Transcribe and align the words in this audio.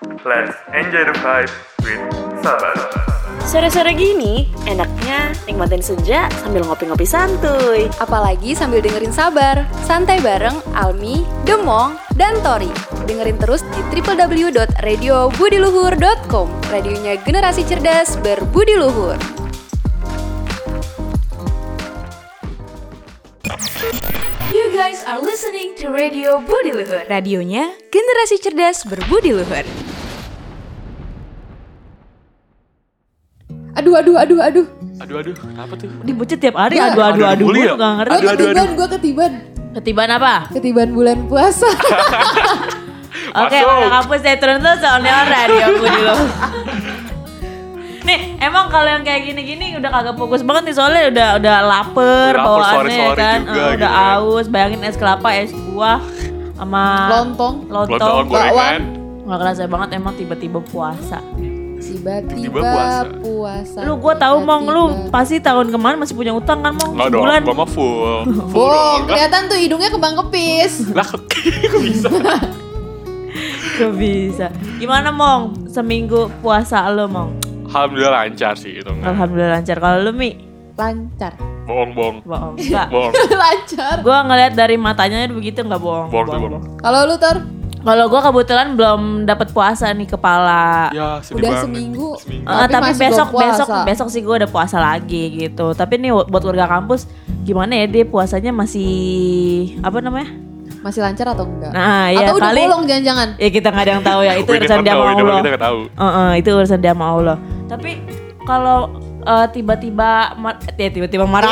Let's 0.00 0.56
enjoy 0.72 1.04
the 1.04 1.12
vibe 1.20 1.52
with 1.84 2.00
Sabar. 2.40 2.72
Sore-sore 3.44 3.92
gini, 3.92 4.48
enaknya 4.64 5.36
nikmatin 5.44 5.84
senja 5.84 6.24
sambil 6.40 6.64
ngopi-ngopi 6.64 7.04
santuy. 7.04 7.84
Apalagi 8.00 8.56
sambil 8.56 8.80
dengerin 8.80 9.12
sabar, 9.12 9.68
santai 9.84 10.16
bareng 10.24 10.56
Almi, 10.72 11.20
Demong, 11.44 12.00
dan 12.16 12.32
Tori. 12.40 12.72
Dengerin 13.04 13.36
terus 13.36 13.60
di 13.76 14.00
www.radiobudiluhur.com 14.00 16.48
Radionya 16.72 17.20
generasi 17.20 17.68
cerdas 17.68 18.16
berbudi 18.24 18.80
luhur. 18.80 19.20
You 24.48 24.72
guys 24.72 25.04
are 25.04 25.20
listening 25.20 25.76
to 25.84 25.92
Radio 25.92 26.40
Budi 26.40 26.72
Luhur. 26.72 27.04
Radionya 27.04 27.76
generasi 27.92 28.40
cerdas 28.40 28.88
berbudi 28.88 29.36
luhur. 29.36 29.89
Aduh, 33.80 33.94
aduh, 33.96 34.14
aduh, 34.14 34.38
aduh. 34.38 34.66
Aduh 35.00 35.16
aduh, 35.16 35.32
kenapa 35.34 35.72
tuh? 35.74 35.88
Dibucit 36.02 36.36
tiap 36.36 36.52
hari 36.54 36.76
Ya. 36.76 36.92
aduh 36.92 37.00
aduh 37.02 37.24
aduh 37.26 37.46
gue 37.48 37.64
ya? 37.64 37.72
gak 37.72 37.92
ngerti. 37.96 38.10
Gue 38.10 38.20
Aduh, 38.20 38.28
aduh, 38.28 38.44
ketiban, 38.44 38.68
gue 38.70 38.88
ketiban. 38.90 39.32
Ketiban 39.72 40.08
apa? 40.12 40.32
Ketiban 40.50 40.88
bulan 40.90 41.18
puasa. 41.24 41.64
Oke, 43.32 43.56
Masuk. 43.56 43.70
pada 43.72 43.88
kampus 43.96 44.20
saya 44.20 44.36
turun 44.36 44.58
tuh 44.58 44.74
soalnya 44.76 45.14
radio 45.24 45.64
aku 45.70 45.86
dulu. 45.96 46.14
Nih, 48.00 48.18
emang 48.38 48.66
kalau 48.68 48.88
yang 48.90 49.00
kayak 49.00 49.22
gini-gini 49.24 49.76
udah 49.76 49.90
kagak 49.90 50.16
fokus 50.16 50.40
banget 50.40 50.62
nih 50.66 50.74
soalnya 50.74 51.02
udah 51.06 51.28
udah 51.38 51.56
lapar 51.62 52.32
Udah 52.32 52.42
bawaannya 52.42 52.74
sore-sore 52.90 53.16
kan, 53.16 53.38
juga 53.40 53.52
Eh, 53.52 53.70
udah 53.70 53.70
gitu 53.70 53.86
kan. 53.86 54.16
aus, 54.18 54.46
bayangin 54.46 54.80
es 54.82 54.96
kelapa, 54.96 55.28
es 55.32 55.52
buah 55.66 56.00
sama 56.54 56.82
Lontong. 57.08 57.54
Lontong 57.66 57.96
lontong. 57.96 58.26
gorengan. 58.26 58.80
Nggak 59.22 59.38
kerasa 59.38 59.62
banget 59.64 59.88
emang 59.94 60.14
tiba-tiba 60.14 60.58
puasa. 60.60 61.18
Tiba-tiba 62.00 62.40
Tiba 62.40 62.60
puasa. 62.64 63.04
puasa. 63.20 63.78
Lu 63.84 63.92
gua 64.00 64.14
tahu 64.16 64.36
mong 64.40 64.64
lu 64.64 64.84
pasti 65.12 65.36
tahun 65.36 65.68
kemarin 65.68 66.00
masih 66.00 66.16
punya 66.16 66.32
utang 66.32 66.64
kan 66.64 66.72
mong? 66.72 66.96
Enggak 66.96 67.08
dong, 67.12 67.24
gua 67.44 67.56
mah 67.60 67.68
full. 67.68 68.24
Full 68.56 68.72
dong. 68.72 69.00
Lah, 69.04 69.04
kelihatan 69.04 69.40
tuh 69.52 69.58
hidungnya 69.60 69.92
kembang 69.92 70.16
kepis. 70.16 70.72
Lah, 70.96 71.04
kok 71.04 71.20
bisa? 71.84 72.08
Gak 73.76 73.92
bisa. 73.96 74.46
Gimana 74.80 75.12
mong? 75.12 75.68
Seminggu 75.68 76.32
puasa 76.40 76.88
lo 76.88 77.04
mong? 77.04 77.36
Alhamdulillah 77.68 78.26
lancar 78.26 78.56
sih 78.56 78.80
itu. 78.80 78.92
Alhamdulillah 79.04 79.60
lancar. 79.60 79.76
Kalau 79.76 79.98
lu 80.00 80.12
mi? 80.16 80.34
Lancar. 80.74 81.36
Bohong, 81.68 81.90
bohong. 81.94 82.16
Bohong. 82.26 82.54
Enggak. 82.58 82.88
Bohong. 82.90 83.12
Lancar. 83.44 83.96
Gue 84.02 84.16
ngeliat 84.16 84.52
dari 84.58 84.74
matanya 84.74 85.28
begitu 85.30 85.62
nggak 85.62 85.78
bohong. 85.78 86.08
Bohong 86.10 86.26
bohong. 86.26 86.64
Kalau 86.82 87.00
lu 87.06 87.14
Tor, 87.14 87.36
Kalau 87.80 88.06
gue 88.06 88.20
kebetulan 88.20 88.76
belum 88.76 89.00
dapat 89.24 89.48
puasa 89.50 89.88
nih 89.88 90.04
kepala. 90.06 90.92
Ya, 90.92 91.16
sedih 91.18 91.40
udah 91.40 91.48
banget. 91.50 91.64
seminggu. 91.64 92.08
Seminggu. 92.18 92.44
Eh, 92.44 92.56
Tapi 92.60 92.70
tapi 92.70 92.84
masih 92.86 93.00
besok 93.02 93.28
puasa. 93.30 93.48
besok 93.48 93.68
besok 93.84 94.08
sih 94.08 94.20
gue 94.20 94.34
udah 94.36 94.50
puasa 94.50 94.76
lagi 94.76 95.22
gitu. 95.38 95.72
Tapi 95.72 95.96
nih 95.96 96.12
buat 96.12 96.44
warga 96.44 96.68
kampus 96.68 97.08
gimana 97.40 97.72
ya 97.74 97.86
dia 97.86 98.04
puasanya 98.04 98.52
masih 98.52 98.92
apa 99.80 99.96
namanya? 99.98 100.28
Masih 100.80 101.00
lancar 101.00 101.28
atau 101.30 101.44
enggak? 101.44 101.72
Nah 101.72 102.08
ya 102.08 102.24
atau 102.24 102.36
udah 102.36 102.48
kali 102.48 102.60
bolong 102.62 102.84
jangan-jangan. 102.84 103.28
ya 103.36 103.48
kita 103.48 103.68
nggak 103.68 103.80
ada 103.82 103.92
yang 103.92 104.04
tahu 104.04 104.20
ya 104.20 104.32
itu 104.34 104.50
urusan 104.58 104.78
dia 104.78 104.92
sama 104.92 105.04
Allah. 105.06 105.40
Kita 105.42 105.60
tahu. 105.60 105.78
Heeh, 105.90 106.30
itu 106.36 106.48
urusan 106.50 106.78
dia 106.78 106.92
sama 106.92 107.06
Allah. 107.10 107.36
Tapi 107.64 107.90
kalau 108.42 108.78
eh, 109.22 109.46
tiba-tiba 109.50 110.10
ma- 110.36 110.60
ya 110.74 110.88
tiba-tiba 110.88 111.24
marah. 111.24 111.48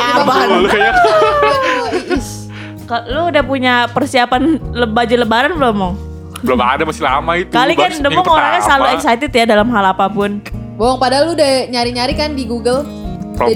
Ka- 2.85 3.05
Lu 3.07 3.29
udah 3.29 3.43
punya 3.43 3.85
persiapan 3.87 4.41
le- 4.71 4.89
baju 4.89 5.15
lebaran 5.15 5.53
belum, 5.53 5.75
Mong? 5.75 5.95
Belum 6.43 6.59
ada 6.59 6.83
masih 6.87 7.03
lama 7.03 7.31
itu. 7.37 7.51
Kali 7.51 7.73
kan 7.75 7.91
seminggu 7.91 8.29
orangnya 8.29 8.61
selalu 8.63 8.85
excited 8.95 9.31
ya 9.31 9.45
dalam 9.45 9.67
hal 9.71 9.85
apa 9.91 10.05
pun. 10.07 10.39
Bohong, 10.79 10.95
padahal 10.95 11.31
lu 11.31 11.31
udah 11.35 11.67
nyari-nyari 11.67 12.13
kan 12.15 12.33
di 12.33 12.47
Google. 12.47 12.87
Jadi 13.39 13.55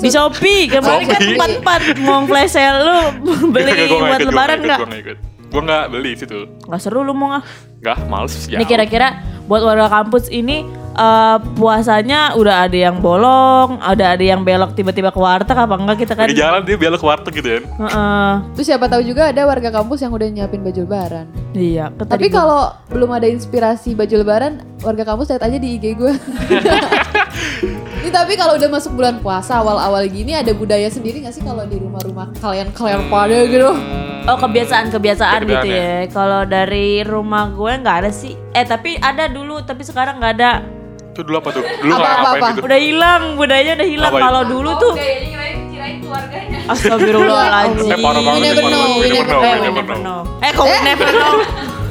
Di 0.00 0.08
Shopee 0.08 0.72
kemarin 0.72 1.04
kan 1.04 1.20
empat-empat 1.20 1.80
mau 2.00 2.24
flash 2.24 2.56
sale 2.56 2.80
lu 2.80 2.96
beli 3.52 3.72
buat 3.92 4.20
lebaran 4.24 4.58
ikut. 4.64 5.18
Gua 5.52 5.62
nggak 5.64 5.84
beli 5.92 6.12
situ. 6.16 6.48
Nggak 6.64 6.80
seru 6.80 7.04
lu 7.04 7.12
mau 7.12 7.40
ah. 7.40 7.44
Nggak, 7.84 7.98
males 8.08 8.34
ya. 8.48 8.56
Ini 8.60 8.64
kira-kira 8.64 9.20
buat 9.48 9.64
warga 9.64 9.88
kampus 9.88 10.28
ini 10.28 10.64
eh, 10.96 11.36
puasanya 11.58 12.38
udah 12.38 12.68
ada 12.68 12.78
yang 12.78 13.02
bolong, 13.02 13.80
ada 13.82 14.14
ada 14.16 14.24
yang 14.24 14.46
belok 14.46 14.72
tiba-tiba 14.72 15.12
ke 15.12 15.20
warteg 15.20 15.56
apa 15.56 15.74
enggak 15.74 15.98
kita 16.06 16.12
kan? 16.16 16.26
Di 16.30 16.38
jalan 16.38 16.62
dia 16.64 16.76
belok 16.78 17.00
ke 17.02 17.06
warteg 17.06 17.32
gitu 17.40 17.48
kan. 17.58 17.62
Heeh. 17.84 18.30
Terus 18.56 18.66
siapa 18.70 18.86
tahu 18.86 19.02
juga 19.04 19.28
ada 19.28 19.42
warga 19.44 19.68
kampus 19.68 20.00
yang 20.04 20.12
udah 20.14 20.28
nyiapin 20.30 20.60
baju 20.64 20.80
lebaran. 20.84 21.26
iya. 21.52 21.90
Tapi 21.92 22.30
kalau 22.30 22.72
belum 22.88 23.10
ada 23.12 23.26
inspirasi 23.28 23.92
baju 23.98 24.14
lebaran, 24.22 24.62
warga 24.80 25.04
kampus 25.04 25.34
lihat 25.34 25.42
aja 25.44 25.58
di 25.58 25.68
IG 25.76 25.84
gue. 25.98 26.14
Ini 28.08 28.16
tapi 28.16 28.40
kalau 28.40 28.56
udah 28.56 28.72
masuk 28.72 28.96
bulan 28.96 29.20
puasa 29.20 29.60
awal-awal 29.60 30.00
gini 30.08 30.32
ada 30.32 30.48
budaya 30.56 30.88
sendiri 30.88 31.20
gak 31.20 31.36
sih 31.36 31.44
kalau 31.44 31.68
di 31.68 31.76
rumah-rumah 31.76 32.32
kalian 32.40 32.72
kalian 32.72 33.04
pada 33.12 33.44
gitu? 33.44 33.68
Oh 34.24 34.36
kebiasaan-kebiasaan 34.40 35.44
gitu 35.44 35.68
Kebiasaan 35.68 36.08
ya. 36.08 36.08
Kalau 36.08 36.48
dari 36.48 37.04
rumah 37.04 37.52
gue 37.52 37.68
nggak 37.68 37.96
ada 38.00 38.08
sih. 38.08 38.32
Eh 38.56 38.64
tapi 38.64 38.96
ada 38.96 39.28
dulu, 39.28 39.60
tapi 39.60 39.84
sekarang 39.84 40.24
nggak 40.24 40.32
ada. 40.40 40.64
Itu 41.12 41.20
dulu 41.20 41.36
apa 41.36 41.48
tuh? 41.52 41.60
Dulu 41.60 41.92
Apa, 42.00 42.08
apa, 42.08 42.28
apa? 42.32 42.46
gitu. 42.56 42.60
Udah 42.64 42.80
hilang, 42.80 43.22
budayanya 43.36 43.72
udah 43.76 43.88
hilang. 43.92 44.12
Kalau 44.16 44.42
dulu 44.48 44.70
tuh. 44.80 44.94
Astagfirullahaladzim. 46.72 47.92
Eh, 47.92 48.00
parah 48.00 48.22
banget 48.24 48.40
We 48.40 48.48
never 48.48 48.64
know, 48.72 48.84
we 48.96 49.08
never 49.12 49.28
know, 49.28 49.40
Eh, 49.44 49.52
we 49.52 49.68
never 49.68 49.96
know. 50.00 50.20
Eh, 50.40 50.50
kok 50.56 50.64
we 50.64 50.78
never 50.80 51.08
know? 51.12 51.34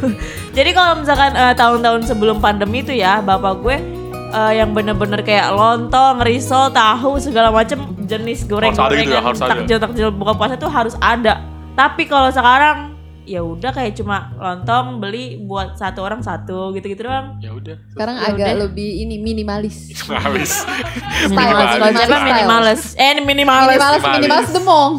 Jadi 0.58 0.70
kalau 0.74 0.98
misalkan 0.98 1.38
eh, 1.38 1.54
tahun-tahun 1.54 2.10
sebelum 2.10 2.42
pandemi 2.42 2.82
itu 2.82 2.98
ya, 2.98 3.22
bapak 3.22 3.54
gue 3.62 3.97
eh, 4.30 4.54
yang 4.60 4.72
bener-bener 4.72 5.22
kayak 5.22 5.52
lontong, 5.52 6.24
risol, 6.24 6.72
tahu 6.72 7.18
segala 7.18 7.52
macem 7.52 7.80
jenis 8.04 8.44
goreng-gorengan, 8.46 9.04
gitu 9.04 9.14
ya, 9.14 9.22
harus 9.24 9.42
ada. 9.42 9.52
takjil-takjil 9.56 10.10
buka 10.12 10.34
puasa 10.36 10.56
tuh 10.56 10.72
harus 10.72 10.96
ada. 11.00 11.44
Tapi 11.74 12.10
kalau 12.10 12.32
sekarang 12.32 12.98
ya 13.28 13.44
udah 13.44 13.76
kayak 13.76 13.92
cuma 14.00 14.32
lontong 14.40 15.04
beli 15.04 15.36
buat 15.44 15.76
satu 15.76 16.00
orang 16.00 16.24
satu 16.24 16.72
gitu-gitu 16.72 17.04
doang. 17.06 17.36
Ya 17.44 17.52
udah. 17.52 17.76
Sekarang 17.92 18.16
Ya 18.18 18.32
agak 18.32 18.48
udah. 18.48 18.60
lebih 18.66 18.90
ini 19.04 19.20
minimalis. 19.20 19.76
Minimalis. 20.08 20.64
Minimalis. 21.28 22.00
Style. 22.08 22.24
minimalis. 22.24 22.82
Eh 22.96 23.08
ini 23.12 23.22
minimalis. 23.28 23.76
Minimalis, 23.76 24.04
minimalis 24.16 24.50
demong. 24.56 24.92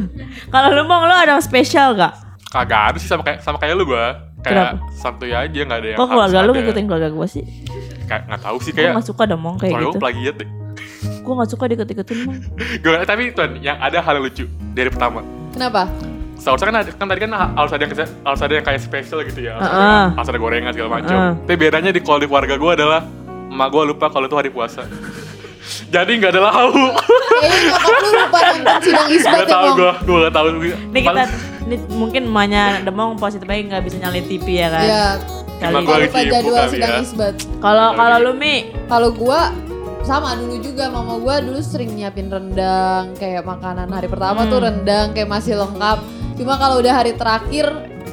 Kalau 0.52 0.68
lu 0.72 0.88
mau 0.88 1.04
lu 1.04 1.12
ada 1.12 1.36
yang 1.36 1.44
spesial 1.44 1.92
gak? 1.92 2.16
Kagak 2.48 2.96
ada 2.96 2.98
sih 2.98 3.10
sama 3.10 3.20
kayak 3.20 3.44
sama 3.44 3.60
kayak 3.60 3.76
lu 3.76 3.84
gua. 3.84 4.24
Kayak 4.40 4.78
santuy 4.96 5.34
aja 5.34 5.50
nggak 5.50 5.78
ada 5.82 5.88
yang 5.90 5.98
Kok 5.98 6.06
keluarga 6.06 6.38
lu 6.46 6.52
ngikutin 6.54 6.84
keluarga 6.86 7.08
gue 7.10 7.26
sih? 7.28 7.44
Kayak 8.06 8.22
nggak 8.26 8.40
tahu 8.40 8.56
sih 8.58 8.70
Gue 8.70 8.78
kayak. 8.80 8.94
gak 8.94 9.06
suka 9.06 9.22
dong 9.26 9.40
kayak 9.42 9.60
Keluarga 9.68 9.82
gitu. 9.82 9.90
gue 9.90 10.02
plagiat 10.02 10.34
deh. 10.36 10.48
Gue 11.20 11.34
gak 11.34 11.50
suka 11.50 11.64
dikit-ikutin 11.66 12.18
mong. 12.22 12.36
Gue 12.84 12.94
tapi 13.02 13.22
tuan 13.30 13.50
yang 13.58 13.76
ada 13.76 13.98
hal 13.98 14.14
lucu 14.16 14.44
dari 14.72 14.86
pertama. 14.86 15.20
Kenapa? 15.50 15.90
Seharusnya 16.36 16.66
kan, 16.68 16.76
ada- 16.78 16.94
kan 16.94 17.06
tadi 17.06 17.20
kan 17.20 17.32
harus 17.32 17.72
ada 17.72 17.82
yang 17.82 17.92
harus 17.96 18.40
ada 18.40 18.52
yang 18.52 18.64
kayak 18.64 18.80
spesial 18.80 19.18
gitu 19.24 19.40
ya. 19.42 19.56
Harus, 19.56 19.66
ada, 19.66 20.14
harus 20.14 20.28
ada 20.28 20.38
gorengan 20.38 20.70
segala 20.70 20.90
macam. 20.92 21.16
Heeh. 21.16 21.32
Tapi 21.42 21.56
bedanya 21.56 21.90
di 21.90 21.98
kalau 21.98 22.18
di 22.18 22.26
keluarga 22.26 22.54
gue 22.54 22.72
adalah 22.72 23.00
emak 23.48 23.68
gue 23.68 23.82
lupa 23.86 24.06
kalau 24.06 24.26
itu 24.26 24.36
hari 24.36 24.50
puasa. 24.50 24.86
Jadi 25.88 26.10
nggak 26.16 26.30
ada 26.30 26.42
lauk. 26.44 26.94
Kayaknya 27.36 27.58
nyokap 27.66 27.90
lu 27.92 28.08
lupa 28.12 28.38
nonton 28.44 28.76
sidang 28.86 29.08
isbat 29.10 29.34
Gak 29.34 29.42
ya, 29.42 29.50
tau 29.50 29.64
Mong. 29.64 29.74
gue, 29.74 29.90
gue 29.98 30.16
gak 30.20 30.32
tau. 30.32 30.46
Nih 30.86 31.02
kita 31.02 31.22
ini 31.66 31.76
mungkin 31.90 32.22
emaknya 32.24 32.64
Demong 32.80 33.18
positif 33.18 33.44
aja 33.44 33.62
nggak 33.66 33.82
bisa 33.82 33.96
nyalin 33.98 34.24
TV 34.24 34.46
ya 34.56 34.68
kan. 34.70 34.84
Iya, 34.86 35.04
Kali 35.56 35.72
gua 35.82 35.96
lupa 35.98 36.20
jadwal 36.22 36.64
sidang 36.68 36.90
ya. 36.90 37.00
isbat. 37.00 37.34
Kalau 37.58 37.88
kalau 37.92 38.16
lu 38.20 38.32
Mi, 38.32 38.54
Kalau 38.86 39.08
gua 39.10 39.50
sama 40.02 40.34
dulu 40.34 40.60
juga 40.60 40.86
mama 40.86 41.16
gua 41.16 41.40
dulu 41.40 41.58
sering 41.58 41.90
nyiapin 41.92 42.28
rendang 42.28 43.10
kayak 43.14 43.42
makanan 43.42 43.88
hari 43.88 44.06
pertama 44.06 44.46
tuh 44.46 44.58
Hmm. 44.58 44.66
rendang 44.70 45.06
kayak 45.10 45.26
masih 45.26 45.56
lengkap. 45.56 45.98
Cuma 46.36 46.54
kalau 46.54 46.78
udah 46.78 46.94
hari 46.94 47.12
terakhir 47.12 47.66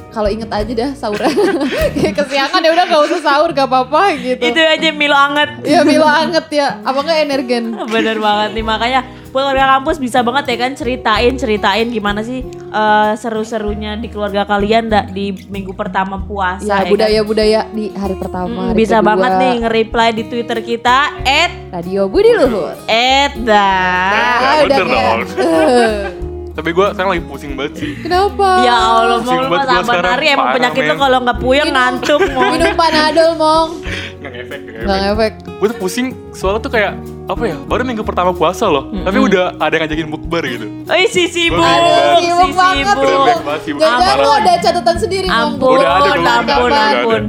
kalau 0.08 0.26
inget 0.26 0.46
aja 0.48 0.72
dah 0.72 0.90
sahur 0.92 1.18
kayak 1.94 2.14
kesiangan 2.14 2.60
ya 2.60 2.70
udah 2.70 2.84
gak 2.86 3.02
usah 3.04 3.20
sahur 3.20 3.50
gak 3.50 3.66
apa-apa 3.66 4.14
gitu. 4.16 4.40
itu 4.40 4.56
aja 4.56 4.88
Milo 4.90 5.12
anget. 5.12 5.50
Ya 5.62 5.82
Milo 5.82 6.06
anget 6.06 6.46
ya, 6.48 6.78
apa 6.80 6.98
enggak 6.98 7.18
energen? 7.20 7.64
Bener 7.92 8.16
banget 8.16 8.50
nih 8.54 8.64
makanya 8.64 9.00
buat 9.34 9.44
warga 9.44 9.66
kampus 9.74 9.98
bisa 9.98 10.22
banget 10.22 10.46
ya 10.46 10.56
kan 10.56 10.72
ceritain 10.72 11.34
ceritain 11.34 11.90
gimana 11.90 12.22
sih 12.22 12.40
eh, 12.46 13.12
seru-serunya 13.14 13.98
di 13.98 14.06
keluarga 14.06 14.46
kalian 14.46 14.86
dak 14.86 15.10
di 15.10 15.34
minggu 15.44 15.74
pertama 15.74 16.16
puasa 16.20 16.62
Ya 16.64 16.78
kan? 16.80 16.88
budaya-budaya 16.88 17.66
di 17.68 17.90
hari 17.92 18.14
Hmm, 18.14 18.22
pertama, 18.22 18.60
hari 18.64 18.78
bisa 18.78 18.96
kedua. 18.96 19.08
banget 19.10 19.30
nih 19.36 19.52
nge-reply 19.58 20.08
di 20.12 20.22
Twitter 20.24 20.58
kita 20.60 20.98
at 21.20 21.50
Radio 21.74 22.06
Budi 22.06 22.30
Luhur. 22.30 22.78
at 22.86 23.32
dah. 23.36 24.14
Ah, 24.38 24.54
udah 24.62 24.78
Tapi 26.54 26.70
gue 26.70 26.86
sekarang 26.88 27.10
lagi 27.10 27.24
pusing 27.26 27.52
banget 27.52 27.72
sih. 27.74 27.92
kenapa? 27.98 28.62
Ya 28.62 28.78
Allah 28.78 29.18
mau 29.18 29.34
lu 29.34 29.58
sekarang, 29.82 30.06
hari 30.08 30.26
emang 30.30 30.54
penyakit 30.54 30.82
men. 30.86 30.94
kalau 30.96 31.18
nggak 31.20 31.38
puyeng 31.42 31.68
ngantuk 31.68 32.20
mau. 32.30 32.46
Minum 32.48 32.72
panadol 32.74 33.30
mong, 33.34 33.68
Nggak 34.22 34.30
ngefek, 34.32 34.58
nggak 34.62 34.78
nggak 34.78 34.98
ngefek. 35.02 35.32
ngefek. 35.34 35.58
Gue 35.58 35.66
tuh 35.66 35.78
pusing 35.82 36.06
soalnya 36.30 36.62
tuh 36.62 36.70
kayak 36.70 36.94
apa 37.24 37.42
ya 37.42 37.56
baru 37.58 37.82
minggu 37.82 38.02
pertama 38.02 38.30
puasa 38.30 38.68
loh 38.68 38.92
tapi 38.92 39.16
udah 39.16 39.56
ada 39.56 39.72
yang 39.72 39.82
ngajakin 39.82 40.08
bukber 40.08 40.42
gitu 40.44 40.66
Ih 40.86 41.08
si 41.08 41.24
sibuk, 41.26 41.64
sibuk 42.20 42.50
banget 42.52 42.84
sibuk. 43.64 43.80
Jangan 43.80 44.14
lu 44.18 44.30
ada 44.30 44.52
catatan 44.58 44.96
sendiri 44.98 45.26
mong. 45.26 45.56
Ampun, 45.56 45.72
Udah 45.74 45.88
ada, 45.90 46.10
ada, 46.10 46.30
ampun, 46.36 46.60
udah 46.62 46.82
ada. 46.82 46.92
ampun. 46.94 47.22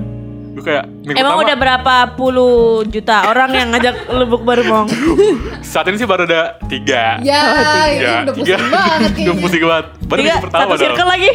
Gue 0.52 0.64
kayak 0.64 0.84
minggu 0.88 1.16
Emang 1.16 1.32
pertama 1.32 1.46
udah 1.46 1.58
berapa 1.58 1.96
puluh 2.14 2.56
juta 2.86 3.16
orang 3.26 3.50
yang 3.52 3.68
ngajak 3.72 3.96
lu 4.10 4.26
bukber 4.26 4.58
mong? 4.64 4.88
saat 5.72 5.86
ini 5.86 5.96
sih 5.96 6.04
baru 6.06 6.24
ada 6.24 6.60
tiga. 6.66 7.20
Ya, 7.20 7.40
ini 7.88 8.00
Tiga, 8.00 8.12
udah 8.22 8.34
tiga. 8.34 8.56
pusing 8.56 8.72
banget 8.72 9.12
Udah 9.24 9.36
pusing 9.38 9.64
banget. 9.64 9.86
Baru 10.02 10.18
Tiga, 10.18 10.28
minggu 10.30 10.44
pertama 10.44 10.64
satu 10.66 10.72
dong. 10.74 10.84
circle 10.86 11.08
lagi. 11.08 11.32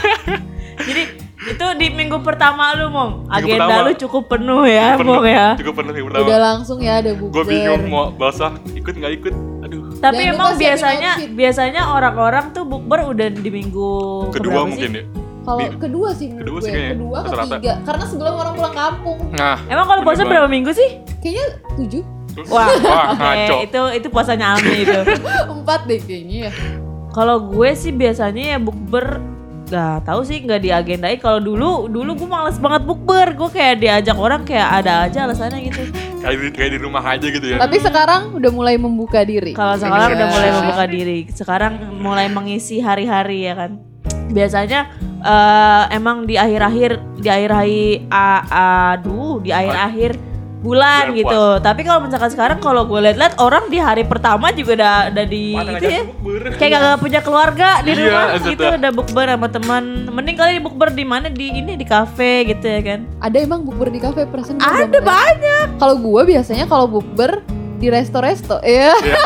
Jadi 0.90 1.02
itu 1.40 1.66
di 1.74 1.88
minggu 1.88 2.20
pertama 2.20 2.76
lu 2.76 2.88
mong. 2.88 3.24
Agenda 3.26 3.64
pertama. 3.64 3.86
lu 3.86 3.92
cukup 3.96 4.22
penuh 4.28 4.62
ya 4.64 4.92
Penuh, 4.94 5.16
mong 5.16 5.24
ya. 5.24 5.46
Cukup 5.56 5.74
penuh 5.80 5.92
minggu 5.94 6.08
pertama. 6.08 6.26
Udah 6.28 6.38
langsung 6.38 6.78
ya 6.78 6.92
ada 7.00 7.10
bukber. 7.14 7.32
Gue 7.32 7.44
bingung 7.48 7.82
mau 7.88 8.04
balsa 8.10 8.48
ikut 8.70 8.92
nggak 8.92 9.12
ikut. 9.16 9.34
Aduh. 9.62 9.82
Tapi 9.96 10.22
Jangan 10.22 10.34
emang 10.36 10.50
biasanya 10.54 11.10
biasanya 11.30 11.82
orang-orang 11.88 12.44
tuh 12.50 12.64
bukber 12.64 13.04
udah 13.06 13.28
di 13.30 13.48
minggu 13.48 13.90
Kedua 14.30 14.64
mungkin 14.64 14.90
sih? 14.90 15.00
ya. 15.00 15.04
Kalau 15.40 15.60
kedua 15.80 16.08
sih 16.12 16.28
menurut 16.28 16.44
kedua 16.44 16.52
gue. 16.52 16.60
sih 16.60 16.70
kayaknya, 16.70 16.92
kedua 16.92 17.16
rata-rata. 17.18 17.54
ketiga. 17.56 17.74
Karena 17.82 18.04
sebelum 18.04 18.34
orang 18.36 18.52
pulang 18.54 18.74
kampung. 18.76 19.18
Nah. 19.32 19.56
Emang 19.64 19.86
kalau 19.86 20.00
puasa 20.04 20.22
berapa 20.22 20.44
minggu 20.46 20.70
sih? 20.70 20.88
Kayaknya 21.20 21.46
tujuh, 21.74 22.02
Wah, 22.46 22.68
Wah, 22.78 23.04
oke, 23.10 23.18
ngaco. 23.18 23.56
itu 23.64 23.80
itu 23.96 24.06
puasanya 24.08 24.54
Almi 24.54 24.84
itu. 24.84 25.00
empat 25.56 25.80
deh 25.84 25.98
kayaknya 25.98 26.36
ya. 26.46 26.50
Kalau 27.10 27.42
gue 27.42 27.70
sih 27.72 27.90
biasanya 27.90 28.54
ya 28.54 28.58
bukber 28.60 29.18
Gak 29.70 30.02
tahu 30.02 30.26
sih 30.26 30.42
nggak 30.42 30.60
diagendai 30.60 31.14
kalau 31.16 31.38
dulu 31.38 31.86
dulu 31.86 32.18
gue 32.18 32.26
males 32.26 32.58
banget 32.58 32.82
bukber. 32.82 33.38
Gue 33.38 33.48
kayak 33.48 33.78
diajak 33.78 34.18
orang 34.18 34.42
kayak 34.42 34.82
ada 34.82 35.06
aja 35.06 35.30
alasannya 35.30 35.70
gitu. 35.70 35.86
Kayak 36.20 36.36
di, 36.36 36.48
kayak 36.50 36.70
di 36.74 36.78
rumah 36.82 37.04
aja 37.06 37.22
gitu 37.22 37.46
ya. 37.46 37.56
Tapi 37.56 37.76
sekarang 37.78 38.34
udah 38.34 38.50
mulai 38.50 38.74
membuka 38.74 39.22
diri. 39.22 39.54
kalau 39.54 39.78
sekarang 39.78 40.10
udah 40.12 40.28
mulai 40.28 40.50
membuka 40.50 40.84
diri. 40.84 41.18
Sekarang 41.30 41.72
mulai 41.96 42.26
mengisi 42.26 42.82
hari-hari 42.82 43.46
ya 43.46 43.54
kan. 43.54 43.78
Biasanya 44.28 44.90
eh, 45.22 45.84
emang 45.94 46.26
di 46.26 46.34
akhir-akhir 46.34 46.90
di 47.18 47.28
akhir-akhir 47.30 48.10
a- 48.10 48.44
aduh 48.98 49.38
di 49.38 49.50
akhir-akhir 49.50 50.12
bulan 50.60 51.08
Bulan 51.08 51.16
gitu. 51.16 51.42
tapi 51.58 51.80
kalau 51.82 52.04
misalkan 52.04 52.28
sekarang 52.28 52.58
kalau 52.58 52.84
gue 52.84 53.00
lihat-lihat 53.00 53.34
orang 53.36 53.66
di 53.66 53.76
hari 53.76 54.04
pertama 54.04 54.52
juga 54.52 54.76
udah 54.76 54.94
udah 55.10 55.24
di 55.26 55.44
Mana 55.50 55.72
itu 55.74 55.84
ya 55.86 56.02
bukber. 56.04 56.42
kayak 56.54 56.70
gak 56.74 56.98
punya 56.98 57.20
keluarga 57.20 57.68
di 57.80 57.90
Iya, 57.90 58.00
rumah 58.02 58.24
maksudnya. 58.28 58.50
gitu 58.50 58.64
udah 58.76 58.92
bukber 58.92 59.26
sama 59.26 59.48
teman. 59.48 59.84
Mending 60.06 60.36
kali 60.36 60.50
di 60.52 60.62
bukber 60.62 60.88
di 60.90 61.04
mana? 61.04 61.26
Di 61.26 61.46
ini 61.50 61.72
di 61.74 61.86
kafe 61.86 62.44
gitu 62.46 62.60
ya 62.62 62.80
kan. 62.80 63.00
Ada 63.18 63.36
emang 63.40 63.60
bukber 63.62 63.88
di 63.88 63.98
kafe 63.98 64.24
perasaan 64.24 64.60
ada 64.60 64.98
banyak. 65.00 65.66
Kalau 65.76 65.96
gue 65.96 66.22
biasanya 66.28 66.64
kalau 66.64 66.86
bukber 66.86 67.40
di 67.80 67.88
resto-resto, 67.88 68.60
ya. 68.60 68.92
Iya. 68.92 69.20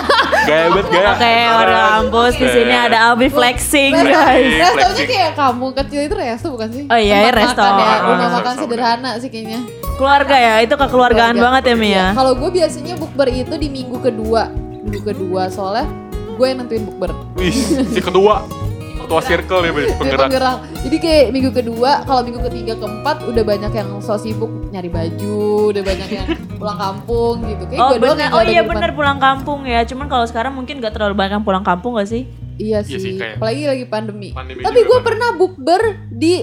Gaya 0.44 0.66
banget 0.68 0.86
gaya. 0.88 1.10
oke 1.10 1.32
warga 1.50 1.80
kampus 1.90 2.32
di 2.34 2.46
sini 2.46 2.70
ada 2.72 2.98
Albi 3.04 3.26
flexing 3.26 3.90
Flexing. 3.90 4.06
guys 4.06 4.54
Restonya 4.54 4.70
flexing. 4.86 5.08
kayak 5.10 5.32
kamu 5.34 5.66
kecil 5.74 6.00
itu 6.02 6.14
resto 6.14 6.46
bukan 6.48 6.68
sih? 6.70 6.84
Oh 6.86 6.96
iya, 6.96 7.16
Tempat 7.24 7.34
resto. 7.34 7.60
makan 7.60 7.74
ya, 7.74 7.84
Ah, 7.84 7.98
rumah 7.98 8.14
resto, 8.20 8.36
makan 8.36 8.44
resto, 8.46 8.62
sederhana 8.62 9.10
sih 9.18 9.28
kayaknya. 9.28 9.60
keluarga 9.94 10.36
ya 10.36 10.54
itu 10.60 10.74
kekeluargaan 10.74 11.34
Keluarga. 11.34 11.44
banget 11.50 11.62
ya 11.64 11.74
Mi 11.76 11.90
ya 11.90 12.06
Kalau 12.12 12.32
gue 12.34 12.50
biasanya 12.52 12.94
bukber 12.94 13.28
itu 13.28 13.54
di 13.54 13.68
minggu 13.68 13.98
kedua, 13.98 14.42
minggu 14.80 15.00
kedua 15.04 15.42
soalnya 15.48 15.86
gue 16.30 16.44
yang 16.44 16.58
nentuin 16.60 16.82
bukber. 16.84 17.10
Wih, 17.34 17.54
si 17.84 17.98
kedua. 17.98 18.42
Ketua 19.04 19.20
circle 19.20 19.60
ya, 19.60 19.70
penggerak. 19.94 20.26
penggerak. 20.26 20.56
Jadi 20.80 20.96
kayak 20.96 21.24
minggu 21.30 21.50
kedua, 21.52 21.90
kalau 22.02 22.20
minggu 22.20 22.40
ketiga 22.42 22.72
keempat 22.74 23.16
udah 23.22 23.42
banyak 23.42 23.72
yang 23.72 23.88
so 24.00 24.16
sibuk 24.16 24.48
nyari 24.68 24.88
baju, 24.88 25.40
udah 25.70 25.82
banyak 25.82 26.08
yang 26.10 26.26
pulang 26.58 26.76
kampung 26.76 27.36
gitu. 27.44 27.62
Kayak 27.66 27.80
Oh 27.80 27.88
gue 27.90 27.98
doang 27.98 28.16
bener, 28.16 28.24
yang 28.24 28.32
oh 28.32 28.42
iya 28.42 28.62
bener 28.62 28.90
pulang 28.92 29.18
kampung 29.18 29.60
ya. 29.62 29.84
Cuman 29.84 30.06
kalau 30.06 30.24
sekarang 30.24 30.52
mungkin 30.52 30.78
gak 30.78 30.92
terlalu 30.92 31.14
banyak 31.14 31.36
yang 31.36 31.44
pulang 31.44 31.62
kampung 31.62 31.94
gak 31.94 32.08
sih? 32.08 32.24
Iya 32.54 32.80
Iya 32.80 32.86
sih, 32.86 32.98
sih, 32.98 33.12
kayak- 33.16 33.36
apalagi 33.36 33.62
lagi 33.66 33.84
pandemi. 33.84 34.28
Pandemi 34.30 34.60
Tapi 34.60 34.80
gue 34.80 34.98
kan. 34.98 35.04
pernah 35.04 35.28
bukber 35.34 35.82
di 36.08 36.34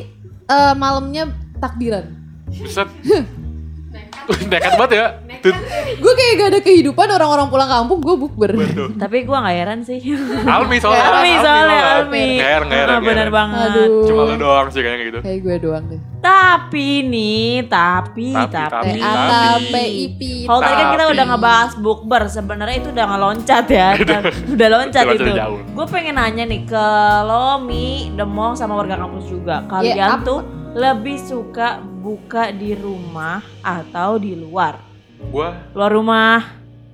eh, 0.43 0.73
malamnya 0.73 1.23
takbiran. 1.57 2.05
Buset. 2.47 2.87
Nekat 4.47 4.73
banget 4.77 4.91
ya. 4.93 5.07
Tuh, 5.41 5.53
Gue 5.93 6.13
kayak 6.13 6.33
gak 6.35 6.49
ada 6.49 6.61
kehidupan 6.61 7.07
orang-orang 7.07 7.47
pulang 7.47 7.65
kampung, 7.67 7.97
gue 7.97 8.15
bukber. 8.15 8.51
Tapi 9.01 9.17
gua 9.21 9.41
gak 9.41 9.55
heran 9.55 9.79
sih. 9.81 9.97
Almi 10.43 10.77
soalnya. 10.77 11.03
Almi 11.03 11.33
soalnya. 11.35 11.81
Almi. 11.97 12.25
Ngeher, 12.37 12.63
ngeher, 12.63 12.87
Ah, 12.87 12.99
bener 12.99 13.15
ngeher. 13.17 13.29
banget. 13.29 13.69
Aduh. 13.71 14.05
Cuma 14.05 14.21
lu 14.23 14.35
doang 14.35 14.67
sih 14.69 14.79
kayaknya 14.79 15.03
gitu. 15.03 15.19
Kayak 15.21 15.39
gue 15.39 15.55
doang 15.59 15.83
deh. 15.87 16.01
Tapi 16.21 16.87
nih, 17.03 17.65
tapi, 17.65 18.29
Tapi, 18.29 18.53
tapi. 18.53 18.69
tapi. 18.69 18.99
TAP, 19.01 19.73
PIP. 19.73 20.21
Kalau 20.45 20.59
tadi 20.59 20.75
kan 20.75 20.87
kita 20.87 21.03
Tapi. 21.03 21.13
udah 21.13 21.25
ngebahas 21.27 21.71
bukber, 21.75 22.21
sebenarnya 22.27 22.75
itu 22.77 22.89
udah 22.89 23.05
ngeloncat 23.07 23.65
ya. 23.67 23.89
udah 24.53 24.67
loncat 24.69 25.05
itu. 25.11 25.31
Gue 25.71 25.85
pengen 25.89 26.15
nanya 26.15 26.45
nih 26.45 26.61
ke 26.63 26.85
lo, 27.23 27.57
Mi, 27.59 27.87
Demong 28.11 28.53
sama 28.53 28.75
warga 28.75 28.95
kampus 28.95 29.25
juga. 29.27 29.65
Kalian 29.65 29.97
Ya, 29.97 30.21
tuh 30.21 30.45
lebih 30.71 31.17
suka 31.17 31.81
buka 31.81 32.49
di 32.49 32.73
rumah 32.73 33.41
atau 33.59 34.15
di 34.15 34.33
luar? 34.33 34.90
Gua 35.29 35.49
Luar 35.71 35.91
rumah, 35.91 36.37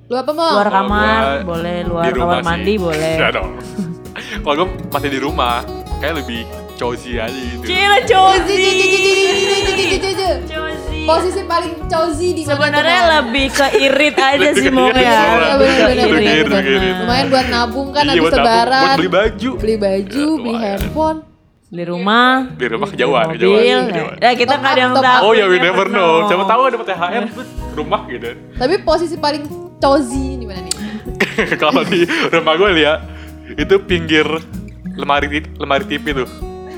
Lu 0.07 0.15
apa 0.15 0.31
mau? 0.31 0.55
luar 0.55 0.69
kamar, 0.69 1.21
gua 1.43 1.51
boleh 1.51 1.77
luar 1.83 2.11
kamar 2.11 2.39
mandi, 2.41 2.73
sih. 2.73 2.77
boleh. 2.79 3.15
Ya 3.15 3.29
dong. 3.29 3.51
Kalau 4.43 4.55
gue 4.55 4.67
masih 4.87 5.09
di 5.11 5.19
rumah, 5.19 5.63
kayak 5.99 6.23
lebih 6.23 6.47
cozy 6.75 7.19
aja 7.19 7.31
gitu. 7.31 7.63
Cila 7.63 7.99
cozy. 8.03 8.63
Cozy. 9.99 11.03
Posisi 11.03 11.41
paling 11.43 11.75
cozy 11.87 12.29
di 12.35 12.43
Sebenarnya 12.43 13.19
lebih 13.19 13.47
ke 13.47 13.67
irit 13.79 14.15
aja 14.31 14.49
sih 14.51 14.71
mau 14.71 14.91
ya. 14.91 15.23
Iya. 15.83 16.03
Lumayan 17.03 17.27
buat 17.27 17.47
nabung 17.47 17.91
kan 17.91 18.03
Iya, 18.03 18.11
habis 18.11 18.23
buat 18.23 18.33
nabung, 18.33 18.47
lebaran. 18.47 18.83
Buat 18.83 18.97
beli 18.97 19.09
baju. 19.11 19.49
Beli 19.59 19.75
baju, 19.77 20.25
beli 20.37 20.55
handphone. 20.57 21.19
Beli 21.67 21.83
rumah, 21.83 22.47
Di 22.55 22.65
rumah 22.65 22.87
kejauhan, 22.87 23.25
kejauhan, 23.35 23.83
kejauhan. 23.91 24.17
Ya 24.19 24.31
kita 24.33 24.53
nggak 24.55 24.71
ada 24.71 24.81
yang 24.81 24.93
Top 24.93 24.99
up, 24.99 25.03
top 25.03 25.15
tahu. 25.19 25.27
Oh 25.27 25.33
ya, 25.35 25.45
we 25.47 25.59
never 25.59 25.85
know. 25.87 26.11
Siapa 26.23 26.43
tahu 26.47 26.61
ada 26.63 26.75
THR 26.79 27.23
rumah 27.77 28.09
gitu. 28.09 28.33
Tapi 28.57 28.75
posisi 28.81 29.15
paling 29.15 29.45
cozy 29.77 30.41
di 30.41 30.45
mana 30.49 30.65
nih? 30.65 30.75
Kalau 31.61 31.85
di 31.85 32.03
rumah 32.33 32.53
gue 32.57 32.69
lihat 32.81 32.99
itu 33.55 33.75
pinggir 33.85 34.25
lemari 34.97 35.45
lemari 35.61 35.85
TV 35.85 36.25
tuh. 36.25 36.29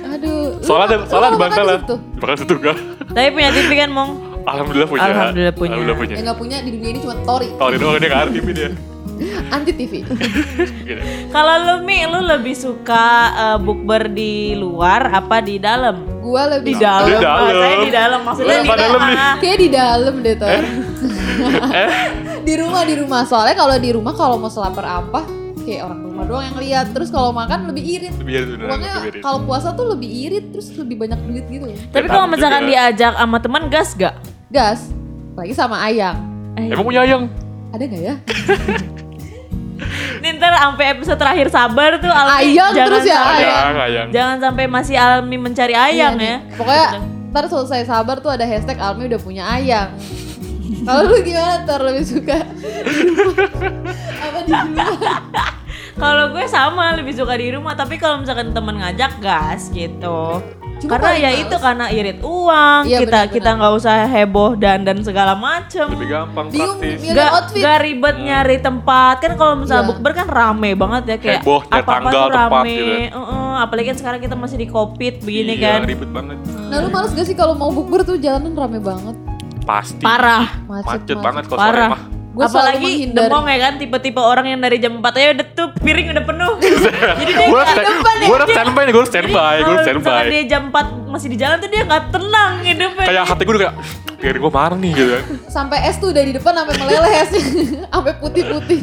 Aduh. 0.10 0.60
Soalnya 0.60 0.88
ada 0.92 0.98
soalnya 1.07 1.30
ada 1.31 1.38
mau 1.38 1.42
makan 1.48 1.50
bantal 1.50 1.63
di 1.63 1.72
lah. 1.72 2.38
situ? 2.38 2.56
Kan. 2.60 2.75
Tapi 3.16 3.28
punya 3.31 3.50
TV 3.56 3.69
kan 3.80 3.90
mong. 3.90 4.12
Alhamdulillah 4.44 4.90
punya. 4.90 5.01
Alhamdulillah 5.07 5.56
punya. 5.56 5.69
Alhamdulillah 5.72 5.98
punya. 5.98 6.16
Yang 6.19 6.25
nggak 6.28 6.40
punya 6.40 6.57
di 6.60 6.69
dunia 6.75 6.90
ini 6.92 7.00
cuma 7.00 7.16
Tori. 7.24 7.48
Ini 7.48 7.78
doang 7.80 7.95
dia 7.98 8.10
nggak 8.10 8.22
ada 8.22 8.31
TV 8.34 8.48
dia. 8.52 8.69
Anti 9.56 9.71
TV. 9.75 9.94
Gitu. 10.83 11.01
Kalau 11.30 11.56
lu 11.60 11.75
Mi, 11.83 12.07
lu 12.07 12.19
lebih 12.24 12.56
suka 12.56 13.06
eh, 13.36 13.57
bukber 13.60 14.12
di 14.12 14.56
luar 14.56 15.12
apa 15.12 15.44
di 15.44 15.60
dalam? 15.60 16.04
Gua 16.24 16.48
lebih 16.48 16.77
Di 16.77 16.83
dalam. 16.83 17.07
Di 17.10 17.24
dalam. 17.24 17.54
Saya 17.60 17.75
di 17.80 17.92
dalam 17.92 18.19
maksudnya 18.24 18.57
di 18.62 18.69
dalam. 18.71 19.01
Kayak 19.42 19.57
di 19.57 19.69
dalam 19.69 20.13
deh 20.24 20.36
Tor. 20.38 20.63
Eh, 21.40 21.88
di 22.44 22.54
rumah 22.59 22.83
di 22.83 22.99
rumah 22.99 23.23
soalnya 23.23 23.56
kalau 23.56 23.80
di 23.80 23.95
rumah 23.95 24.11
kalau 24.11 24.35
mau 24.35 24.52
selapar 24.52 24.83
apa 24.83 25.23
kayak 25.64 25.88
orang 25.88 25.99
rumah 26.04 26.23
doang 26.28 26.45
yang 26.52 26.57
lihat 26.59 26.85
terus 26.92 27.07
kalau 27.07 27.31
makan 27.31 27.71
lebih 27.71 27.83
irit 27.85 28.14
lebih 28.19 28.33
irit 28.44 28.47
beneran, 28.59 28.80
irit. 29.07 29.23
kalau 29.23 29.40
puasa 29.47 29.71
tuh 29.71 29.88
lebih 29.95 30.09
irit 30.09 30.52
terus 30.52 30.73
lebih 30.76 30.99
banyak 30.99 31.16
duit 31.31 31.45
gitu 31.47 31.64
Tapi 31.95 32.07
kalau 32.11 32.28
misalkan 32.28 32.68
diajak 32.68 33.16
sama 33.16 33.38
teman 33.40 33.64
gas 33.71 33.95
gak? 33.95 34.19
gas 34.52 34.92
lagi 35.40 35.54
sama 35.56 35.80
ayang 35.88 36.19
Emang 36.59 36.83
punya 36.83 37.07
ayang? 37.07 37.31
ada 37.69 37.83
nggak 37.85 38.02
ya 38.04 38.16
Nih 40.19 40.36
ntar 40.36 40.52
sampai 40.54 40.86
episode 40.92 41.16
terakhir 41.16 41.48
sabar 41.48 41.92
tuh 41.98 42.07
Almi 42.07 42.52
Ayang 42.52 42.71
jangan 42.71 42.88
terus 42.90 43.04
ya, 43.04 43.16
sampai- 43.16 43.38
Ayang. 43.40 43.56
Ayang, 43.56 43.78
ayang. 43.80 44.07
Jangan 44.09 44.38
sampai 44.42 44.66
masih 44.68 44.95
Almi 44.95 45.38
mencari 45.38 45.74
ayang 45.74 46.14
Iya 46.14 46.21
ya. 46.21 46.36
nih. 46.36 46.36
pokoknya 46.54 46.88
ntar 47.30 47.44
selesai 47.45 47.81
sabar 47.86 48.16
tuh 48.18 48.30
ada 48.30 48.44
hashtag 48.44 48.78
Almi 48.78 49.06
udah 49.06 49.19
punya 49.19 49.44
ayang 49.48 49.94
kalau 50.81 51.02
lu 51.06 51.18
gimana 51.19 51.62
Tor 51.64 51.81
lebih 51.81 52.04
suka 52.04 52.38
apa 54.19 54.40
di 54.42 54.52
rumah 54.52 54.90
Kalau 55.95 56.31
gue 56.31 56.45
sama 56.48 56.95
lebih 56.95 57.12
suka 57.12 57.36
di 57.36 57.52
rumah, 57.52 57.76
tapi 57.76 58.00
kalau 58.00 58.24
misalkan 58.24 58.50
temen 58.50 58.80
ngajak 58.80 59.19
gas 59.19 59.68
gitu. 59.68 60.40
Cuma 60.80 60.95
karena 60.95 61.12
ya 61.14 61.30
males. 61.30 61.42
itu 61.42 61.56
karena 61.57 61.86
irit 61.90 62.19
uang, 62.19 62.81
Iya, 62.83 62.98
kita 62.98 63.09
benar-benar. 63.19 63.36
kita 63.36 63.50
nggak 63.54 63.74
usah 63.76 63.94
heboh 64.06 64.52
dan 64.56 64.78
dan 64.81 64.98
segala 65.00 65.33
macem. 65.33 65.88
Lebih 65.90 66.07
gampang, 66.07 66.45
praktis. 66.48 66.98
Gak, 67.06 67.30
outfit 67.30 67.59
gak 67.59 67.78
ribet 67.81 68.16
nyari 68.18 68.57
tempat 68.57 69.16
kan 69.18 69.31
kalau 69.33 69.54
misalnya 69.57 69.81
Iya. 69.81 69.90
bukber 69.92 70.12
kan 70.14 70.28
rame 70.30 70.69
banget 70.74 71.04
ya 71.06 71.18
kayak 71.18 71.40
Heboh, 71.40 71.62
apa 71.64 71.76
apa 71.76 71.92
tanggal, 71.94 72.12
tuh 72.12 72.24
tempat 72.30 72.52
rame 72.56 72.71
gitu. 72.71 72.94
Heeh, 73.12 73.54
apalagi 73.59 73.86
kan 73.86 73.98
sekarang 73.98 74.19
kita 74.19 74.36
masih 74.36 74.57
di 74.57 74.68
covid 74.68 75.14
begini 75.19 75.54
Iya, 75.54 75.68
kan 75.69 75.80
ribet 75.86 76.09
banget. 76.09 76.38
nah 76.66 76.78
lu 76.78 76.88
males 76.90 77.12
gak 77.12 77.24
sih 77.24 77.33
kalau 77.33 77.54
mau 77.54 77.69
bukber 77.69 78.02
tuh 78.02 78.16
jalanan 78.16 78.54
rame 78.54 78.80
banget 78.80 79.16
Pasti. 79.62 80.00
parah 80.00 80.64
macet, 80.64 81.04
Macet 81.06 81.18
banget 81.19 81.44
kalau 81.45 81.59
Parah. 81.59 81.90
sore 81.90 81.94
mah. 81.94 82.02
Selalu 82.42 82.56
apalagi 82.72 82.92
demong 83.12 83.46
ya 83.46 83.58
kan 83.60 83.74
tipe-tipe 83.76 84.18
orang 84.18 84.46
yang 84.48 84.60
dari 84.60 84.78
jam 84.78 84.96
4 84.96 85.12
aja 85.12 85.28
udah 85.34 85.48
tuh 85.52 85.68
piring 85.76 86.08
udah 86.10 86.24
penuh. 86.24 86.52
Jadi 87.19 87.31
dia 87.34 87.48
Gue 87.48 87.60
nggak- 87.60 87.88
gue 88.22 88.36
udah 88.36 88.48
standby 88.50 88.81
nih, 88.81 88.92
gue 88.92 89.02
udah 89.02 89.12
standby, 89.12 89.56
gue 89.58 89.74
udah 89.74 89.84
standby. 89.84 90.24
dia 90.26 90.44
jam 90.48 90.64
4 90.68 90.80
masih 91.10 91.28
di 91.28 91.38
jalan 91.38 91.58
tuh 91.58 91.68
dia 91.68 91.81
nggak 91.84 92.04
tenang 92.10 92.52
hidupnya. 92.62 93.06
Kayak 93.06 93.24
hati 93.26 93.42
gue 93.42 93.52
udah 93.52 93.64
kayak, 93.66 93.76
biar 94.16 94.36
gue 94.38 94.52
marah 94.52 94.78
nih 94.78 94.92
gitu 94.94 95.10
kan. 95.10 95.24
sampai 95.48 95.78
es 95.81 95.96
tuh 95.96 96.08
udah 96.10 96.22
di 96.22 96.34
depan 96.34 96.52
sampai 96.54 96.74
meleleh 96.78 97.12
esnya 97.18 97.44
sampai 97.94 98.14
putih-putih 98.18 98.80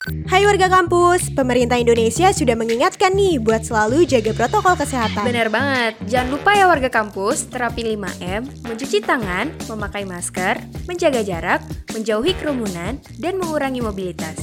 Hai 0.00 0.48
warga 0.48 0.72
kampus, 0.72 1.28
pemerintah 1.36 1.76
Indonesia 1.76 2.32
sudah 2.32 2.56
mengingatkan 2.56 3.12
nih 3.12 3.36
buat 3.36 3.68
selalu 3.68 4.08
jaga 4.08 4.32
protokol 4.32 4.72
kesehatan. 4.72 5.28
Benar 5.28 5.52
banget. 5.52 5.92
Jangan 6.08 6.28
lupa 6.32 6.56
ya 6.56 6.64
warga 6.72 6.88
kampus, 6.88 7.52
terapi 7.52 7.84
5M, 7.84 8.48
mencuci 8.64 9.04
tangan, 9.04 9.52
memakai 9.68 10.08
masker, 10.08 10.56
menjaga 10.88 11.20
jarak, 11.20 11.60
menjauhi 11.92 12.32
kerumunan, 12.32 12.96
dan 13.20 13.36
mengurangi 13.36 13.84
mobilitas. 13.84 14.40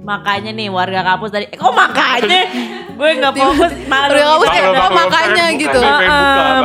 Makanya 0.00 0.48
nih 0.48 0.72
warga 0.72 1.04
kampus 1.04 1.28
tadi, 1.28 1.44
eh, 1.52 1.60
kok 1.60 1.76
makanya? 1.76 2.40
gue 2.96 3.10
nggak 3.20 3.34
fokus 3.36 3.72
malu. 3.84 4.16
Warga 4.16 4.24
kampus 4.32 4.48
kayak, 4.48 4.64
oh 4.64 4.72
malu, 4.80 4.96
makanya 4.96 5.44
gitu. 5.60 5.80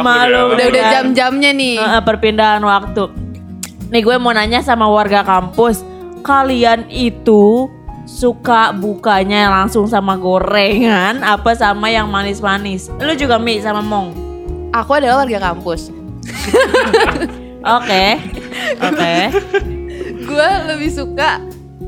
malu. 0.08 0.42
Udah 0.56 0.66
udah 0.72 0.84
Udah. 0.88 0.88
jam-jamnya 0.88 1.52
nih. 1.52 1.76
Heeh, 1.84 2.02
perpindahan 2.08 2.64
waktu. 2.64 3.28
Nih 3.90 4.06
gue 4.06 4.16
mau 4.22 4.30
nanya 4.30 4.62
sama 4.62 4.86
warga 4.86 5.26
kampus, 5.26 5.82
kalian 6.22 6.86
itu 6.90 7.66
suka 8.06 8.70
bukanya 8.74 9.50
langsung 9.50 9.86
sama 9.86 10.14
gorengan 10.14 11.22
apa 11.22 11.54
sama 11.54 11.90
yang 11.90 12.10
manis-manis? 12.10 12.90
Lu 13.02 13.14
juga 13.14 13.42
Mi 13.42 13.58
sama 13.58 13.82
Mong. 13.82 14.14
Aku 14.70 14.94
adalah 14.94 15.26
warga 15.26 15.42
kampus. 15.42 15.90
Oke. 17.78 18.06
Oke. 18.78 19.14
Gue 20.22 20.50
lebih 20.70 20.90
suka 20.94 21.42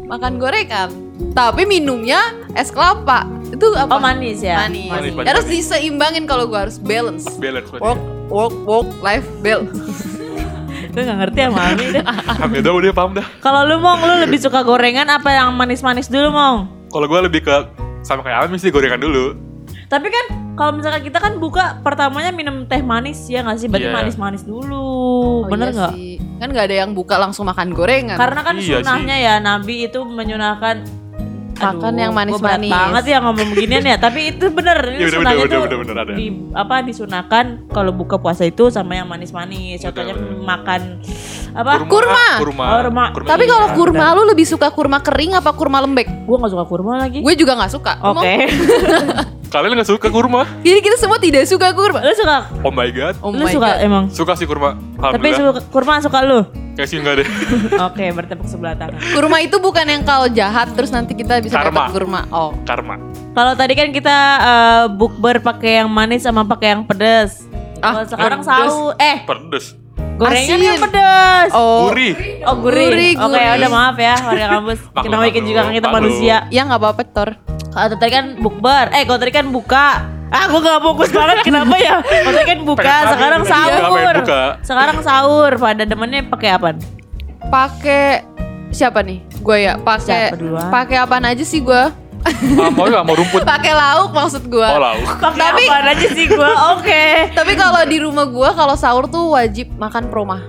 makan 0.10 0.42
gorengan. 0.42 0.90
Tapi 1.38 1.70
minumnya 1.70 2.18
es 2.58 2.74
kelapa. 2.74 3.30
Itu 3.54 3.78
apa? 3.78 3.94
Oh 3.94 4.02
manis 4.02 4.42
ya. 4.42 4.66
Manis. 4.66 4.90
Manis, 4.90 5.12
manis, 5.14 5.28
Harus 5.30 5.46
manis. 5.46 5.70
diseimbangin 5.70 6.26
kalau 6.26 6.50
gue 6.50 6.58
harus 6.58 6.82
balance. 6.82 7.30
Balance. 7.38 7.70
Work, 7.78 8.02
work, 8.34 8.56
work, 8.66 8.90
life, 9.06 9.28
balance. 9.46 9.78
Gue 10.92 11.02
gak 11.02 11.18
ngerti 11.18 11.40
sama 11.42 11.62
Ami 11.70 11.86
deh. 11.90 12.04
Kami 12.04 12.56
udah 12.60 12.74
udah 12.74 12.92
paham 12.92 13.12
dah. 13.16 13.26
Kalau 13.40 13.64
lu 13.64 13.80
Mong, 13.80 14.00
lu 14.02 14.14
lebih 14.20 14.38
suka 14.38 14.60
gorengan 14.62 15.08
apa 15.08 15.32
yang 15.32 15.52
manis-manis 15.52 16.08
dulu 16.08 16.30
Mong? 16.30 16.58
Kalau 16.88 17.08
gue 17.08 17.20
lebih 17.24 17.42
ke 17.42 17.56
sama 18.02 18.22
kayak 18.22 18.44
Almi 18.44 18.58
sih 18.58 18.68
gorengan 18.68 19.00
dulu. 19.00 19.34
Tapi 19.88 20.08
kan 20.08 20.26
kalau 20.54 20.72
misalkan 20.74 21.04
kita 21.04 21.20
kan 21.20 21.36
buka 21.36 21.80
pertamanya 21.80 22.32
minum 22.32 22.64
teh 22.64 22.80
manis 22.80 23.24
ya 23.26 23.40
nggak 23.42 23.58
sih? 23.58 23.68
Berarti 23.68 23.88
Iya. 23.88 23.96
manis-manis 23.98 24.44
dulu. 24.44 24.88
Oh 25.44 25.48
Bener 25.48 25.68
iya 25.68 25.76
nggak? 25.76 25.94
sih. 25.96 26.12
Kan 26.38 26.48
gak 26.50 26.66
ada 26.68 26.76
yang 26.78 26.92
buka 26.92 27.16
langsung 27.16 27.46
makan 27.46 27.72
gorengan. 27.72 28.18
Karena 28.18 28.42
kan 28.42 28.56
Iya 28.56 28.80
sunahnya 28.80 29.16
ya 29.16 29.34
Nabi 29.38 29.88
itu 29.88 30.00
menyunahkan 30.02 30.76
Makan 31.62 31.94
yang 31.94 32.12
manis-manis. 32.12 32.70
banget 32.70 33.04
ya 33.08 33.18
ngomong 33.20 33.48
beginian 33.52 33.84
ya. 33.86 33.98
Tapi 33.98 34.20
itu 34.32 34.46
bener. 34.50 34.78
Ini 34.82 34.98
Iya, 34.98 35.06
bener, 35.06 35.18
sunahnya 35.18 35.38
bener, 35.38 35.52
tuh 35.52 35.62
bener, 35.62 35.78
bener, 35.80 35.96
ada. 35.98 36.14
di 36.14 36.26
apa 36.52 36.76
disunahkan 36.82 37.46
kalau 37.70 37.92
buka 37.92 38.18
puasa 38.18 38.44
itu 38.44 38.68
sama 38.68 38.94
yang 38.94 39.06
manis-manis. 39.06 39.80
Contohnya 39.80 40.14
bener. 40.14 40.42
makan 40.42 40.82
apa? 41.52 41.74
Kurma. 41.86 42.28
Kurma. 42.40 42.66
Oh, 42.66 42.80
kurma. 42.84 43.06
Tapi 43.28 43.44
kalau 43.46 43.68
Iya, 43.68 43.76
kurma 43.76 44.06
lu 44.14 44.24
lebih 44.26 44.46
suka 44.46 44.68
kurma 44.70 45.00
kering 45.00 45.36
apa 45.36 45.52
kurma 45.52 45.80
lembek? 45.80 46.08
Gue 46.24 46.36
gak 46.36 46.52
suka 46.52 46.66
kurma 46.66 46.94
lagi. 47.00 47.20
Gue 47.20 47.36
juga 47.36 47.54
nggak 47.56 47.72
suka. 47.72 47.94
Oke. 48.02 48.36
Kalian 49.52 49.76
nggak 49.76 49.90
suka 49.92 50.08
kurma? 50.08 50.48
Jadi 50.64 50.80
kita 50.80 50.96
semua 50.96 51.20
tidak 51.20 51.44
suka 51.44 51.76
kurma. 51.76 52.00
lu 52.00 52.16
suka? 52.16 52.48
Oh 52.64 52.72
my 52.72 52.88
god. 52.88 53.20
Oh 53.20 53.36
lu 53.36 53.44
my 53.44 53.52
suka 53.52 53.70
God. 53.76 53.84
emang? 53.84 54.04
Suka 54.08 54.34
sih 54.40 54.48
kurma. 54.48 54.80
Tapi 54.96 55.28
suka, 55.36 55.60
kurma 55.68 56.00
suka 56.00 56.24
lu? 56.24 56.40
Kayak 56.80 56.88
sih 56.88 56.98
enggak 57.04 57.20
deh. 57.20 57.28
Oke, 57.92 58.16
bertepuk 58.16 58.48
sebelah 58.48 58.80
tangan. 58.80 58.96
Kurma 59.12 59.44
itu 59.44 59.60
bukan 59.60 59.84
yang 59.84 60.08
kalau 60.08 60.32
jahat 60.32 60.72
terus 60.72 60.88
nanti 60.96 61.20
kita 61.20 61.44
bisa 61.44 61.60
dapat 61.68 61.92
kurma. 61.92 62.32
Oh. 62.32 62.56
Karma. 62.64 62.96
Kalau 63.36 63.52
tadi 63.60 63.76
kan 63.76 63.92
kita 63.92 64.18
eh, 64.40 64.86
bukber 64.96 65.44
pakai 65.44 65.84
yang 65.84 65.92
manis 65.92 66.24
sama 66.24 66.48
pakai 66.48 66.72
yang 66.72 66.88
pedas. 66.88 67.44
Ah, 67.84 68.00
Kalau 68.00 68.08
sekarang 68.08 68.42
sahur 68.48 68.96
eh 68.96 69.28
Pedes. 69.28 69.81
Gorengan 70.22 70.54
Asin. 70.54 70.62
yang 70.62 70.78
pedas. 70.78 71.50
Oh. 71.52 71.90
Gurih. 71.90 72.14
Oh 72.46 72.56
gurih. 72.62 72.88
Gurih, 72.88 73.12
Oke, 73.18 73.34
gurih. 73.34 73.58
udah 73.58 73.70
maaf 73.74 73.98
ya 73.98 74.16
warga 74.22 74.46
kampus. 74.54 74.80
Kita 75.04 75.16
bikin 75.18 75.44
juga 75.44 75.60
kan 75.66 75.74
kita 75.74 75.88
maklum. 75.90 75.98
manusia. 75.98 76.38
Ya 76.54 76.62
nggak 76.62 76.80
apa-apa 76.80 77.02
Tor. 77.10 77.30
Kalau 77.72 77.98
tadi 77.98 78.12
kan 78.12 78.26
bukber. 78.38 78.86
Eh, 78.94 79.04
kalau 79.04 79.18
tadi 79.18 79.32
kan 79.32 79.46
buka. 79.50 79.88
Ah, 80.32 80.48
gue 80.48 80.64
gak 80.64 80.80
fokus 80.80 81.12
banget 81.12 81.44
kenapa 81.44 81.76
ya? 81.76 82.00
Kalau 82.00 82.32
tadi 82.32 82.48
kan 82.48 82.60
buka, 82.64 82.88
Pengen 82.88 83.08
sekarang 83.12 83.42
sahur. 83.44 84.16
buka. 84.16 84.42
Sekarang 84.64 84.98
sahur. 85.04 85.52
Pada 85.60 85.84
demennya 85.84 86.24
pakai 86.24 86.50
apa? 86.56 86.68
Pakai 87.52 88.24
siapa 88.72 89.04
nih? 89.04 89.20
Gue 89.44 89.68
ya. 89.68 89.76
Pakai 89.76 90.32
pakai 90.72 90.98
apaan 91.04 91.28
aja 91.28 91.44
sih 91.44 91.60
gue? 91.60 91.84
Mau 92.72 92.86
nggak 92.86 93.04
mau 93.04 93.16
rumput. 93.16 93.42
Pakai 93.42 93.74
lauk 93.74 94.12
maksud 94.12 94.44
gue. 94.46 94.62
Oh 94.64 94.78
lauk. 94.78 95.06
Pakai 95.18 95.42
Tapi- 95.42 95.68
apa 95.68 95.90
aja 95.90 96.08
sih 96.08 96.26
gue? 96.26 96.50
Oke. 96.74 97.04
Tapi 97.32 97.54
kalau 97.54 97.82
di 97.84 97.98
rumah 97.98 98.26
gue 98.26 98.50
kalau 98.52 98.76
sahur 98.76 99.06
tuh 99.06 99.32
wajib 99.32 99.74
makan 99.76 100.08
proma. 100.08 100.40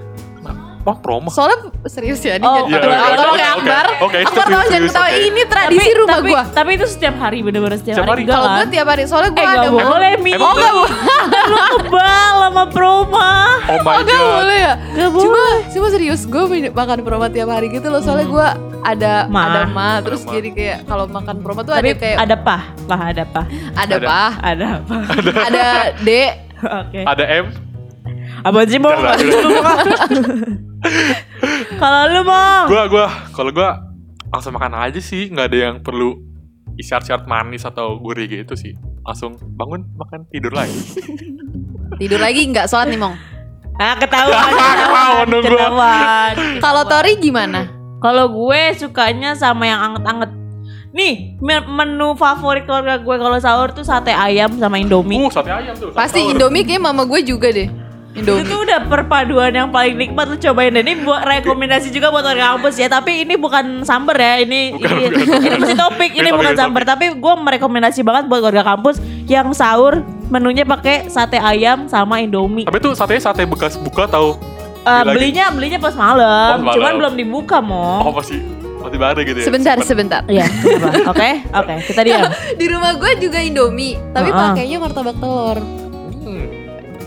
Wah 0.83 0.99
promo. 0.99 1.31
Soalnya 1.31 1.71
serius 1.87 2.19
ya, 2.19 2.35
ini 2.35 2.43
Oh, 2.43 2.67
iya, 2.67 2.83
tolong 2.83 2.99
oke, 2.99 3.39
ya 3.39 3.55
oke. 3.55 3.63
Akbar. 3.63 3.87
Oke, 4.03 4.17
Akbar 4.19 4.47
tolong 4.51 4.67
jangan 4.67 4.89
ketawa. 4.91 5.07
oke. 5.07 5.15
Ini 5.23 5.43
tradisi 5.47 5.91
rumah 5.95 6.19
tapi, 6.19 6.31
gue. 6.35 6.43
Tapi 6.51 6.71
itu 6.75 6.87
setiap 6.91 7.15
hari 7.23 7.39
bener-bener 7.39 7.79
setiap, 7.79 7.95
Setiap 7.95 8.11
hari. 8.11 8.23
Kalau 8.27 8.49
gue 8.51 8.67
tiap 8.67 8.87
hari, 8.91 9.03
soalnya 9.07 9.31
gue 9.31 9.39
Eh 9.39 9.47
ada 9.47 9.59
gak 9.63 9.73
boleh 9.79 10.13
Mi 10.19 10.33
Oh 10.35 10.53
nggak 10.53 10.75
boleh. 10.75 10.95
Lu 11.55 11.57
kebal 11.79 12.35
sama 12.43 12.65
Proma 12.67 13.31
Oh 13.63 13.79
my 13.79 13.95
Oh 13.95 14.03
nggak 14.03 14.11
god. 14.19 14.35
boleh 14.35 14.59
ya. 14.59 14.75
Gak 14.75 15.09
boleh 15.09 15.23
Cuma, 15.23 15.43
cuma 15.71 15.87
serius 15.95 16.21
gue 16.27 16.43
makan 16.75 16.99
proma 17.01 17.27
tiap 17.31 17.47
hari 17.47 17.71
gitu 17.71 17.87
loh. 17.87 18.03
Soalnya 18.03 18.27
gue 18.27 18.47
ada 18.83 19.31
Ma. 19.31 19.43
ada 19.47 19.61
ma, 19.71 19.89
terus 20.03 20.27
ma. 20.27 20.31
jadi 20.35 20.49
kayak 20.51 20.79
kalau 20.85 21.05
makan 21.07 21.37
proma 21.39 21.63
tuh 21.63 21.75
Tapi 21.75 21.95
ada 21.95 22.01
kayak 22.03 22.17
ada 22.19 22.37
pah 22.37 22.63
Pah 22.85 23.01
ada 23.09 23.25
pah 23.25 23.47
ada 23.79 23.95
Ada. 23.95 24.07
pa, 24.07 24.23
Ada 24.43 24.67
apa 24.83 24.97
ada 25.47 25.67
d, 25.99 26.09
Oke 26.63 27.01
Ada 27.03 27.25
M. 27.43 27.47
Apa 28.43 28.59
sih? 28.67 28.79
Jangan, 28.83 29.19
Kalau 31.79 32.01
lu 32.11 32.21
Mong 32.27 32.65
Gua 32.67 32.83
gua 32.91 33.07
kalau 33.31 33.51
gua 33.51 33.71
langsung 34.33 34.57
makan 34.57 34.73
aja 34.73 34.97
sih, 34.97 35.29
nggak 35.29 35.47
ada 35.53 35.59
yang 35.61 35.77
perlu 35.85 36.17
isyarat-isyarat 36.75 37.29
manis 37.29 37.69
atau 37.69 38.01
gurih 38.01 38.25
gitu 38.25 38.57
sih. 38.57 38.73
Langsung 39.05 39.37
bangun 39.55 39.85
makan 39.93 40.25
tidur 40.33 40.57
lagi. 40.57 40.73
tidur 42.01 42.17
lagi 42.17 42.49
nggak 42.49 42.65
sholat 42.65 42.89
nih 42.89 42.97
mong. 42.97 43.13
Ah 43.77 43.95
ketahuan 44.01 44.41
Ketahuan 44.57 45.27
gua. 45.29 45.43
Ketahuan 45.45 46.33
Kalau 46.59 46.83
Tori 46.89 47.13
gimana? 47.21 47.82
Kalau 48.03 48.27
gue 48.29 48.61
sukanya 48.75 49.33
sama 49.33 49.65
yang 49.65 49.81
anget-anget 49.81 50.31
Nih 50.93 51.39
me- 51.39 51.65
menu 51.65 52.13
favorit 52.15 52.67
keluarga 52.67 52.99
gue 52.99 53.17
kalau 53.17 53.39
sahur 53.39 53.71
tuh 53.71 53.81
sate 53.81 54.11
ayam 54.11 54.53
sama 54.55 54.77
indomie 54.77 55.17
Uh, 55.19 55.33
sate 55.33 55.49
ayam 55.49 55.73
tuh. 55.73 55.89
Pasti 55.91 56.21
sahur. 56.21 56.37
Indomie 56.37 56.63
kayak 56.63 56.83
mama 56.83 57.07
gue 57.07 57.23
juga 57.23 57.49
deh. 57.49 57.71
Itu 58.13 58.29
Indomie. 58.29 58.45
tuh 58.45 58.59
udah 58.61 58.79
perpaduan 58.85 59.57
yang 59.57 59.73
paling 59.73 59.97
nikmat 59.97 60.29
lu 60.29 60.37
cobain 60.37 60.69
deh. 60.69 60.85
Ini 60.85 61.01
buat 61.01 61.25
rekomendasi 61.25 61.89
juga 61.89 62.13
buat 62.13 62.21
orang 62.21 62.61
kampus 62.61 62.77
ya. 62.77 62.93
Tapi 62.93 63.25
ini 63.25 63.41
bukan 63.41 63.81
samber 63.83 64.13
ya. 64.15 64.45
Ini 64.45 64.61
Bukan, 64.77 64.85
ini, 64.85 65.05
bukan. 65.09 65.41
ini 65.41 65.57
masih 65.57 65.79
topik. 65.81 66.11
Ini 66.13 66.29
bukan 66.31 66.53
samber. 66.53 66.83
Tapi 66.85 67.17
gue 67.17 67.35
merekomendasi 67.41 68.05
banget 68.05 68.29
buat 68.29 68.45
warga 68.45 68.61
kampus 68.63 69.01
yang 69.25 69.49
sahur 69.57 70.05
menunya 70.29 70.69
pakai 70.69 71.09
sate 71.09 71.41
ayam 71.41 71.89
sama 71.89 72.21
indomie. 72.21 72.69
Tapi 72.69 72.85
tuh 72.85 72.93
satenya 72.93 73.23
sate 73.23 73.49
bekas 73.49 73.81
buka 73.81 74.05
atau 74.05 74.37
Eh, 74.83 74.91
lagi? 75.01 75.09
belinya 75.13 75.45
belinya 75.49 75.79
pas 75.79 75.95
malam. 75.95 76.53
Oh, 76.53 76.65
malam. 76.65 76.75
Cuman 76.75 76.93
belum 76.97 77.15
dibuka 77.15 77.57
Oh 77.57 77.63
mau. 77.63 78.11
masih 78.13 78.43
masih 78.81 78.99
baru 78.99 79.21
gitu 79.23 79.39
ya. 79.39 79.47
Sebentar, 79.47 79.75
Simpen. 79.77 79.89
sebentar. 79.89 80.21
Iya, 80.27 80.43
kenapa? 80.45 80.91
Oke, 81.13 81.31
oke, 81.49 81.75
kita 81.87 82.01
diam. 82.03 82.27
Di 82.61 82.67
rumah 82.67 82.93
gue 82.95 83.11
juga 83.17 83.39
Indomie, 83.39 83.95
tapi 84.11 84.29
Uh-uh. 84.29 84.43
pakainya 84.51 84.77
martabak 84.77 85.17
telur. 85.17 85.59
Hmm. 86.19 86.47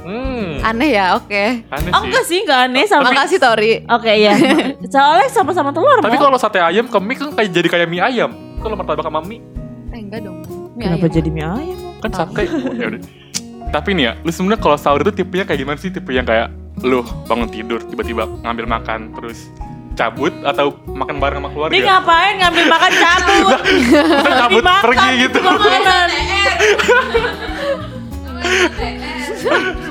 Hmm. 0.01 0.47
Aneh 0.63 0.89
ya, 0.93 1.05
oke. 1.13 1.43
Aneh 1.67 1.91
Oh 1.91 1.99
sih. 1.99 2.07
enggak 2.07 2.23
sih, 2.25 2.39
enggak 2.41 2.59
aneh 2.63 2.85
sama. 2.85 3.11
Makasih 3.11 3.37
Tori. 3.37 3.83
Oke, 3.85 4.11
iya. 4.13 4.33
Soalnya 4.93 5.27
sama-sama 5.27 5.69
telur. 5.69 5.99
Tapi 5.99 6.15
kalau 6.15 6.37
sate 6.37 6.57
ayam 6.57 6.85
ke 6.85 6.97
mie 6.97 7.17
kan 7.17 7.29
kayak 7.33 7.49
jadi 7.51 7.67
kayak 7.67 7.87
mie 7.87 7.99
ayam. 7.99 8.31
Kalau 8.57 8.73
martabak 8.73 9.03
sama 9.03 9.19
mie 9.19 9.43
Eh 9.91 9.99
enggak 9.99 10.23
dong. 10.23 10.39
Mie 10.73 10.87
kenapa 10.87 11.05
ayam. 11.05 11.13
jadi 11.13 11.29
mie 11.29 11.43
ayam? 11.45 11.79
kan 11.97 12.11
sate. 12.13 12.43
ya 12.71 12.85
udah. 12.87 13.01
Tapi 13.67 13.89
nih 13.91 14.03
ya, 14.05 14.13
lu 14.17 14.29
sebenarnya 14.29 14.61
kalau 14.61 14.77
sahur 14.77 15.01
itu 15.01 15.11
tipenya 15.13 15.43
kayak 15.43 15.59
gimana 15.59 15.75
sih? 15.75 15.89
Tipe 15.89 16.07
yang 16.09 16.23
kayak 16.23 16.47
lu 16.85 17.01
bangun 17.25 17.49
tidur 17.49 17.81
tiba-tiba 17.81 18.29
ngambil 18.45 18.65
makan 18.69 19.09
terus 19.17 19.49
cabut 19.97 20.29
atau 20.45 20.75
makan 20.85 21.17
bareng 21.17 21.39
sama 21.41 21.49
keluarga? 21.49 21.73
Dia 21.73 21.83
ngapain 21.87 22.33
ngambil 22.37 22.65
makan 22.69 22.91
cabut? 22.93 23.59
cabut 24.21 24.61
Dimakan 24.61 24.83
pergi 24.85 25.09
gitu. 25.25 25.39
Makanan. 25.41 26.07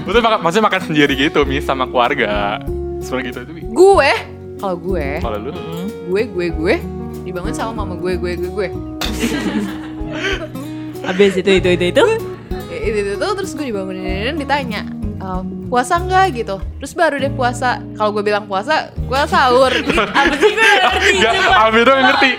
Betul 0.05 0.21
makan, 0.21 0.39
maksudnya 0.45 0.65
makan 0.69 0.83
sendiri 0.85 1.13
gitu, 1.17 1.41
Mi, 1.49 1.59
sama 1.65 1.89
keluarga. 1.89 2.61
Seperti 3.01 3.33
gitu 3.33 3.39
itu. 3.43 3.53
Mi. 3.57 3.63
Gue, 3.73 4.13
kalau 4.61 4.77
gue, 4.77 5.09
Kalau 5.19 5.39
lu, 5.41 5.51
gue, 6.13 6.23
gue, 6.31 6.47
gue 6.53 6.75
dibangun 7.25 7.57
sama 7.57 7.83
mama 7.83 7.97
gue, 7.97 8.15
gue, 8.21 8.33
gue, 8.39 8.51
gue. 8.53 8.69
Habis 11.03 11.41
itu 11.41 11.51
itu 11.59 11.69
itu 11.75 11.85
itu. 11.91 12.05
Itu, 12.71 12.97
itu, 13.01 13.11
itu, 13.17 13.27
terus 13.41 13.51
gue 13.57 13.73
dibangunin 13.73 14.37
ditanya 14.37 14.85
"Ehm, 15.25 15.73
puasa 15.73 15.97
nggak 15.97 16.25
gitu. 16.37 16.61
Terus 16.61 16.93
baru 16.93 17.17
deh 17.17 17.33
puasa. 17.33 17.81
Kalau 17.97 18.13
gue 18.13 18.21
bilang 18.21 18.45
puasa 18.45 18.93
gue 18.93 19.21
sahur. 19.25 19.73
Apa 20.21 20.35
sih 20.37 20.53
gue 20.53 20.69
ngerti? 20.85 21.17
Gak, 21.25 21.33
ngerti. 22.05 22.31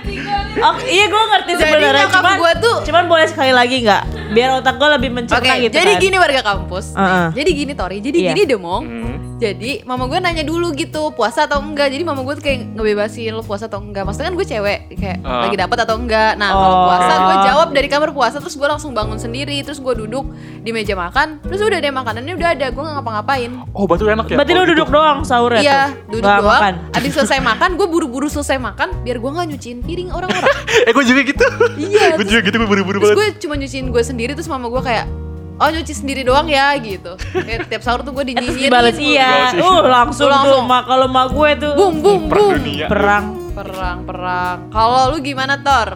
Oh, 0.56 0.76
iya 0.88 1.06
gue 1.12 1.24
ngerti 1.34 1.52
sebenarnya. 1.60 2.08
cuman 2.14 2.34
gue 2.40 2.52
tuh 2.64 2.76
cuman 2.88 3.04
boleh 3.12 3.28
sekali 3.28 3.52
lagi 3.52 3.84
nggak 3.84 4.04
biar 4.28 4.50
otak 4.56 4.76
gue 4.76 4.90
lebih 4.92 5.10
mencerna 5.12 5.54
gitu 5.60 5.74
jadi 5.74 5.92
kan. 5.92 6.02
gini 6.02 6.16
warga 6.16 6.42
kampus. 6.42 6.86
Heeh. 6.94 7.28
Jadi 7.36 7.50
gini 7.52 7.74
Tori, 7.74 7.98
jadi 8.00 8.18
Iya. 8.18 8.30
gini 8.32 8.42
Demong. 8.48 8.84
Hmm. 8.84 9.14
Jadi 9.36 9.84
mama 9.84 10.08
gue 10.08 10.16
nanya 10.18 10.42
dulu 10.42 10.72
gitu 10.72 11.12
puasa 11.12 11.44
atau 11.44 11.60
enggak. 11.60 11.92
Jadi 11.92 12.02
mama 12.02 12.24
gue 12.24 12.34
tuh 12.34 12.42
kayak 12.42 12.72
ngebebasin 12.72 13.30
lo 13.30 13.44
puasa 13.44 13.68
atau 13.68 13.78
enggak. 13.78 14.04
Maksudnya 14.04 14.32
kan 14.32 14.36
gue 14.36 14.48
cewek 14.48 14.80
kayak 14.96 15.18
Ah. 15.22 15.44
lagi 15.44 15.56
dapat 15.56 15.78
atau 15.78 15.96
enggak. 15.98 16.34
Nah 16.36 16.50
kalau 16.50 16.72
Oh. 16.72 16.84
puasa 16.88 17.14
gue 17.20 17.36
jawab 17.44 17.68
dari 17.70 17.88
kamar 17.88 18.10
puasa 18.10 18.40
terus 18.40 18.56
gue 18.56 18.64
langsung 18.64 18.92
bangun 18.92 19.20
sendiri. 19.20 19.60
Terus 19.60 19.78
gue 19.78 19.92
duduk 19.94 20.32
di 20.58 20.72
meja 20.72 20.96
makan. 20.96 21.44
Terus 21.44 21.60
udah 21.60 21.78
deh 21.78 21.92
makanannya 21.92 22.32
udah 22.34 22.50
ada. 22.50 22.68
Gue 22.70 22.80
nggak 22.80 22.96
ngapa-ngapain. 22.96 23.52
Oh, 23.70 23.84
batu 23.84 24.08
enak 24.08 24.24
ya. 24.26 24.40
Berarti 24.40 24.52
lu 24.52 24.56
kalau 24.56 24.70
duduk 24.72 24.88
gitu. 24.88 24.96
doang 24.96 25.18
sahur 25.22 25.52
ya 25.52 25.60
Iya, 25.60 25.80
tuh? 25.84 25.92
duduk 26.10 26.24
Nggak 26.24 26.40
doang. 26.40 26.56
makan. 26.56 26.74
Abis 26.96 27.12
selesai 27.18 27.40
makan, 27.42 27.70
gue 27.76 27.88
buru-buru 27.90 28.28
selesai 28.30 28.56
makan 28.58 28.88
biar 29.04 29.18
gue 29.18 29.30
nggak 29.30 29.48
nyuciin 29.50 29.80
piring 29.82 30.10
orang-orang. 30.12 30.56
Eh, 30.86 30.92
gue 30.92 31.04
juga 31.04 31.22
gitu. 31.24 31.46
Iya, 31.78 32.16
gue 32.16 32.26
juga 32.26 32.42
gitu, 32.42 32.56
gue 32.56 32.68
buru-buru 32.68 32.98
Terus 33.00 33.10
banget. 33.10 33.20
gue 33.34 33.42
cuma 33.42 33.56
nyuciin 33.58 33.88
gue 33.90 34.00
sendiri 34.02 34.15
terus 34.32 34.48
mama 34.48 34.68
gue 34.68 34.80
kayak 34.80 35.08
Oh 35.56 35.72
nyuci 35.72 35.96
sendiri 35.96 36.20
doang 36.22 36.48
ya 36.48 36.76
gitu 36.76 37.16
Kayak 37.32 37.72
tiap 37.72 37.80
sahur 37.80 38.04
tuh 38.04 38.12
gue 38.12 38.28
terus 38.28 38.44
dinyinyirin 38.44 38.68
dibales 38.68 39.00
iya. 39.00 39.56
Uh 39.56 39.80
langsung, 39.82 40.28
Langsung. 40.28 40.64
tuh. 40.64 40.68
Ma, 40.68 40.84
kalau 40.84 41.08
mak 41.08 41.32
gue 41.32 41.50
tuh 41.56 41.72
Bum 41.74 41.94
bum 41.98 42.22
Perang 42.28 42.44
bum 42.44 42.56
dunia. 42.60 42.88
perang. 42.88 43.26
Perang 43.52 43.98
perang 44.04 44.58
Kalau 44.68 45.12
lu 45.12 45.24
gimana 45.24 45.56
Tor? 45.58 45.96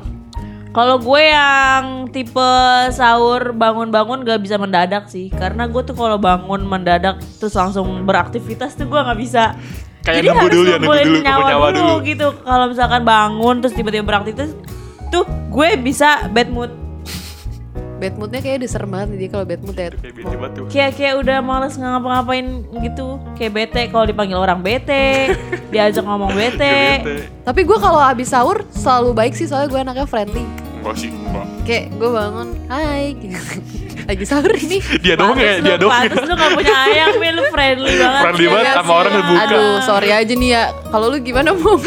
Kalau 0.69 0.95
gue 0.95 1.21
yang 1.25 1.83
tipe 2.07 2.51
sahur 2.89 3.51
bangun-bangun 3.51 4.23
gak 4.23 4.39
bisa 4.39 4.55
mendadak 4.55 5.11
sih 5.11 5.27
Karena 5.27 5.67
gue 5.67 5.81
tuh 5.81 5.91
kalau 5.91 6.15
bangun 6.15 6.63
mendadak 6.63 7.19
terus 7.35 7.51
langsung 7.51 7.83
beraktivitas 8.03 8.79
tuh 8.79 8.87
gue 8.87 8.95
gak 8.95 9.19
bisa 9.19 9.59
Kayak 9.99 10.15
Jadi 10.15 10.27
nunggu 10.29 10.39
harus 10.39 10.55
dulu 10.55 10.63
ya, 10.63 10.77
nunggu 10.77 10.95
dulu, 10.95 11.17
kumpul 11.19 11.43
nyawa 11.43 11.67
dulu. 11.75 11.93
gitu 12.07 12.27
Kalau 12.39 12.65
misalkan 12.71 13.01
bangun 13.03 13.55
terus 13.59 13.75
tiba-tiba 13.75 14.07
beraktivitas 14.07 14.55
Tuh 15.09 15.27
gue 15.51 15.69
bisa 15.75 16.31
bad 16.31 16.47
mood 16.47 16.71
Bad 17.99 18.15
moodnya 18.15 18.39
kayaknya 18.39 18.59
udah 18.59 18.71
serem 18.71 18.89
banget 18.89 19.07
nih 19.09 19.17
dia 19.17 19.29
kalau 19.29 19.45
bad 19.45 19.61
mood 19.61 19.75
ya 19.75 19.89
Kayak 19.91 20.13
bete 20.13 20.23
banget 20.33 20.51
tuh. 20.55 20.65
Kayak 20.65 20.91
kayak 20.95 21.13
udah 21.17 21.37
males 21.39 21.73
ngapa-ngapain 21.75 22.45
gitu 22.79 23.07
Kayak 23.35 23.51
bete 23.53 23.81
kalau 23.87 24.05
dipanggil 24.05 24.37
orang 24.37 24.59
bete 24.59 25.35
Diajak 25.71 26.01
ngomong 26.01 26.31
Kayak 26.31 26.55
bete. 26.55 26.75
Tapi 27.43 27.61
gue 27.61 27.77
kalau 27.77 27.99
habis 27.99 28.27
sahur 28.27 28.63
selalu 28.69 29.11
baik 29.13 29.33
sih 29.33 29.45
soalnya 29.45 29.67
gue 29.67 29.79
anaknya 29.81 30.05
friendly 30.05 30.47
Enggak 30.79 30.95
sih, 30.95 31.11
enggak. 31.11 31.45
Kayak 31.63 31.83
gue 31.93 32.09
bangun 32.09 32.47
Hai 32.65 33.03
gitu. 33.13 33.35
Lagi 34.07 34.23
sahur 34.23 34.49
nih 34.49 34.81
Dia 34.97 35.13
doang 35.13 35.35
ya, 35.35 35.59
dia 35.59 35.75
lu- 35.75 35.83
doang. 35.83 35.91
Pantes 36.01 36.23
lu 36.23 36.33
gak 36.33 36.51
punya 36.55 36.75
ayam 36.81 37.09
Mil, 37.15 37.33
lu 37.35 37.43
friendly 37.49 37.93
banget 38.01 38.23
Friendly 38.23 38.47
banget 38.47 38.73
sama 38.73 38.93
orang 38.95 39.11
yang 39.11 39.25
buka. 39.27 39.43
Aduh 39.43 39.67
sorry 39.83 40.09
aja 40.09 40.33
nih 40.33 40.49
ya 40.49 40.63
Kalau 40.87 41.05
lu 41.07 41.19
gimana 41.19 41.51
Mom? 41.51 41.83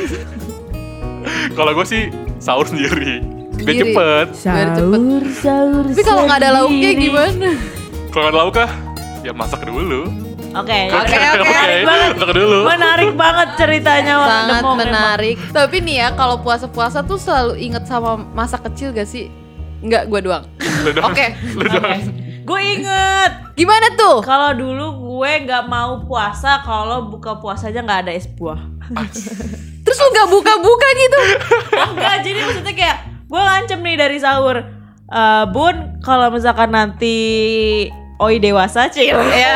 Kalau 1.53 1.73
gue 1.73 1.87
sih 1.87 2.03
sahur 2.37 2.65
sendiri. 2.65 3.23
Biar 3.53 3.69
Sendiri. 3.69 3.81
cepet. 3.85 4.27
Biar 4.43 4.69
cepet 4.73 5.03
sahur 5.37 5.85
Tapi 5.87 6.03
kalau 6.03 6.23
nggak 6.25 6.39
ada 6.41 6.51
lauknya 6.57 6.91
gimana? 6.95 7.49
Kalau 8.09 8.23
nggak 8.25 8.37
lauk 8.37 8.53
kah? 8.55 8.71
Ya 9.23 9.33
masak 9.33 9.63
dulu. 9.63 10.09
Oke 10.53 10.79
Oke, 10.93 11.17
oke. 11.17 11.49
Menarik 11.49 11.81
banget 11.83 12.11
Masak 12.13 12.31
dulu. 12.37 12.59
Menarik 12.69 13.13
banget 13.17 13.49
ceritanya 13.57 14.15
Sangat 14.21 14.61
Demong, 14.61 14.77
emang. 14.77 14.77
menarik. 14.85 15.37
Tapi 15.49 15.77
nih 15.81 15.97
ya 15.97 16.09
kalau 16.13 16.37
puasa-puasa 16.41 17.01
tuh 17.01 17.17
selalu 17.17 17.57
inget 17.57 17.85
sama 17.89 18.21
masa 18.37 18.61
kecil 18.61 18.93
gak 18.93 19.09
sih? 19.09 19.33
Enggak, 19.81 20.13
gue 20.13 20.21
doang. 20.21 20.45
Oke. 21.09 21.33
Gue 22.43 22.61
inget 22.75 23.55
Gimana 23.55 23.95
tuh? 23.95 24.19
Kalau 24.21 24.51
dulu 24.51 24.87
gue 24.99 25.47
gak 25.47 25.71
mau 25.71 26.03
puasa 26.03 26.59
Kalau 26.67 27.07
buka 27.07 27.39
puasanya 27.39 27.87
gak 27.87 28.01
ada 28.05 28.13
es 28.13 28.27
buah 28.27 28.59
Terus 29.83 29.99
lu 29.99 30.09
gak 30.11 30.27
buka-buka 30.27 30.89
gitu? 30.99 31.21
Enggak 31.79 32.17
jadi 32.27 32.39
maksudnya 32.43 32.75
kayak 32.75 32.99
Gue 33.33 33.41
ngancem 33.41 33.81
nih 33.81 33.97
dari 33.97 34.21
sahur 34.21 34.61
Eh, 35.09 35.45
Bun 35.49 36.01
kalau 36.01 36.29
misalkan 36.29 36.69
nanti 36.69 37.17
Oi 38.17 38.37
dewasa 38.39 38.89
cil 38.89 39.13
ya. 39.13 39.53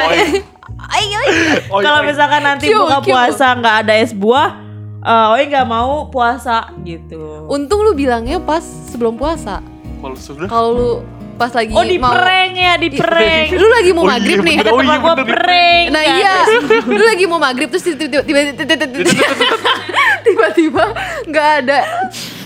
Oh, 1.68 1.80
Kalau 1.80 2.00
iya. 2.00 2.08
misalkan 2.08 2.40
nanti 2.40 2.68
Cute, 2.68 2.76
buka 2.78 2.98
cute. 3.00 3.08
puasa 3.08 3.46
nggak 3.52 3.76
ada 3.84 3.94
es 3.96 4.12
buah 4.12 4.52
eh, 5.00 5.32
Oi 5.32 5.48
nggak 5.48 5.64
mau 5.64 6.08
puasa 6.08 6.72
gitu 6.82 7.48
Untung 7.48 7.80
lu 7.80 7.92
bilangnya 7.92 8.36
pas 8.38 8.60
sebelum 8.60 9.16
puasa. 9.16 9.64
Kalau 9.96 10.12
sudah. 10.14 10.44
Kalau 10.44 10.70
lu 10.72 10.90
pas 11.36 11.52
lagi 11.52 11.68
Oh 11.70 11.84
di 11.84 11.96
mau 11.96 12.12
prank 12.12 12.52
ya 12.52 12.74
di 12.76 12.88
prank 12.92 13.48
Lu 13.54 13.68
lagi 13.70 13.90
mau 13.92 14.02
Oh, 14.02 14.06
iya, 14.06 14.12
maghrib 14.14 14.38
nih. 14.40 14.56
bener. 14.56 14.72
Oh, 14.72 14.80
iya, 14.80 14.96
di 15.14 15.24
prank 15.26 15.86
Nah 15.88 16.02
kan? 16.02 16.16
iya, 16.16 16.32
lu 16.96 17.04
lagi 17.06 17.24
mau 17.24 17.36
maghrib 17.36 17.68
terus 17.68 17.84
tiba-tiba 17.86 18.24
tiba-tiba 18.28 19.08
tiba-tiba 20.22 20.84
nggak 21.24 21.48
ada 21.60 21.78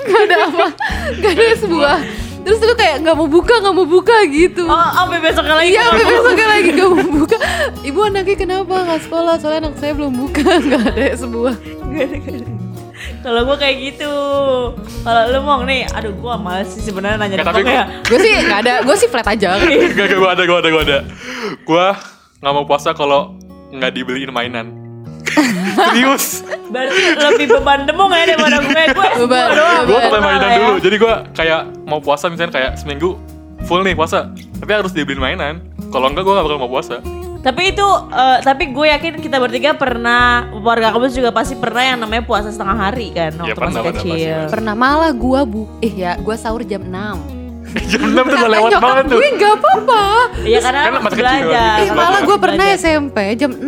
nggak 0.01 0.23
ada 0.27 0.37
apa 0.47 0.67
nggak 1.17 1.33
ada 1.33 1.55
sebuah 1.57 1.97
terus 2.41 2.59
lu 2.59 2.73
kayak 2.73 2.97
nggak 3.05 3.13
mau 3.15 3.29
buka 3.29 3.55
nggak 3.61 3.75
mau 3.75 3.85
buka 3.85 4.17
gitu 4.27 4.65
Oh, 4.65 4.89
sampai 4.97 5.19
besoknya 5.21 5.55
lagi 5.55 5.71
Iya, 5.71 5.83
sampai 5.87 6.07
besoknya 6.09 6.47
lagi 6.49 6.69
gak 6.73 6.89
mau 6.89 7.09
buka. 7.21 7.37
Ibu 7.81 7.99
anaknya 8.01 8.37
kenapa 8.39 8.75
nggak 8.81 9.01
sekolah? 9.05 9.35
Soalnya 9.37 9.61
anak 9.69 9.75
saya 9.77 9.93
belum 9.93 10.13
buka, 10.17 10.49
nggak 10.65 10.83
ada 10.89 11.07
sebuah. 11.15 11.55
Kalau 13.21 13.41
gue 13.45 13.57
kayak 13.57 13.77
gitu. 13.77 14.13
Kalau 15.01 15.23
lu 15.29 15.41
mau 15.41 15.61
nih, 15.63 15.85
aduh 15.91 16.13
gue 16.13 16.35
males 16.37 16.69
sih 16.69 16.81
sebenarnya 16.81 17.21
nanya 17.21 17.37
Nggak, 17.41 17.53
Demong 17.53 17.61
tapi 17.61 17.77
ya. 17.77 17.85
Gue 18.09 18.19
sih 18.19 18.33
nggak 18.41 18.61
ada, 18.65 18.75
gue 18.81 18.97
sih 18.97 19.09
flat 19.09 19.29
aja. 19.29 19.51
Gak, 19.61 19.93
gak, 19.93 20.17
gue 20.17 20.31
ada, 20.33 20.43
gue 20.49 20.57
ada, 20.57 20.69
gue 20.71 20.83
ada. 20.89 20.99
Gue 21.61 21.87
nggak 22.41 22.53
mau 22.57 22.65
puasa 22.65 22.97
kalau 22.97 23.37
nggak 23.69 23.93
dibeliin 23.93 24.33
mainan. 24.33 24.80
Serius. 25.75 26.25
Berarti 26.67 27.01
lebih 27.17 27.47
beban 27.51 27.81
demong 27.85 28.11
ya 28.11 28.25
daripada 28.27 28.57
gue. 28.59 28.71
Gue 28.71 29.09
Beban, 29.21 29.47
gue 29.47 29.57
doang. 29.57 29.83
gue 29.85 29.99
beban. 30.01 30.21
mainan 30.21 30.41
Malah 30.41 30.51
ya. 30.51 30.59
dulu. 30.61 30.75
Jadi 30.79 30.97
gue 30.97 31.15
kayak 31.33 31.61
mau 31.83 31.99
puasa 31.99 32.25
misalnya 32.27 32.53
kayak 32.53 32.71
seminggu 32.77 33.17
full 33.63 33.81
nih 33.81 33.93
puasa. 33.93 34.29
Tapi 34.33 34.71
harus 34.71 34.91
dibeliin 34.91 35.19
mainan. 35.19 35.55
Kalau 35.89 36.07
enggak 36.07 36.23
gue 36.23 36.33
gak 36.33 36.45
bakal 36.45 36.59
mau 36.59 36.71
puasa. 36.71 37.03
Tapi 37.41 37.73
itu, 37.73 37.89
eh, 38.13 38.39
tapi 38.41 38.69
gue 38.69 38.87
yakin 38.91 39.17
kita 39.17 39.41
bertiga 39.41 39.73
pernah, 39.73 40.45
warga 40.55 40.93
kampus 40.93 41.17
juga 41.17 41.33
pasti 41.33 41.57
pernah 41.57 41.81
yang 41.83 41.99
namanya 41.99 42.21
puasa 42.21 42.53
setengah 42.53 42.77
hari 42.79 43.09
kan 43.11 43.33
Iya, 43.33 43.41
waktu 43.43 43.57
pernah, 43.57 43.73
masih 43.73 43.81
pernah, 43.81 43.97
kecil. 43.97 44.37
pasti, 44.37 44.53
Pernah 44.53 44.75
malah 44.77 45.13
gue 45.17 45.41
bu, 45.49 45.63
eh 45.81 45.93
ya 45.97 46.13
gue 46.15 46.37
sahur 46.37 46.61
jam 46.63 46.85
6 46.85 47.40
Jam 47.91 48.03
6 48.03 48.17
tuh 48.17 48.37
udah 48.37 48.51
lewat 48.51 48.73
banget 48.77 49.05
tuh. 49.07 49.19
gue 49.19 49.31
nggak 49.37 49.55
apa-apa. 49.57 50.03
Iya 50.43 50.59
karena 50.59 50.81
Kan 50.81 50.93
masih 50.97 51.09
kecil, 51.11 51.21
belajar. 51.21 51.51
Eh, 51.51 51.77
Belajar. 51.81 51.97
malah 51.97 52.21
gue 52.21 52.37
pernah 52.39 52.67
Belajar. 52.67 52.83
SMP 52.83 53.17
jam 53.37 53.51
6 53.53 53.67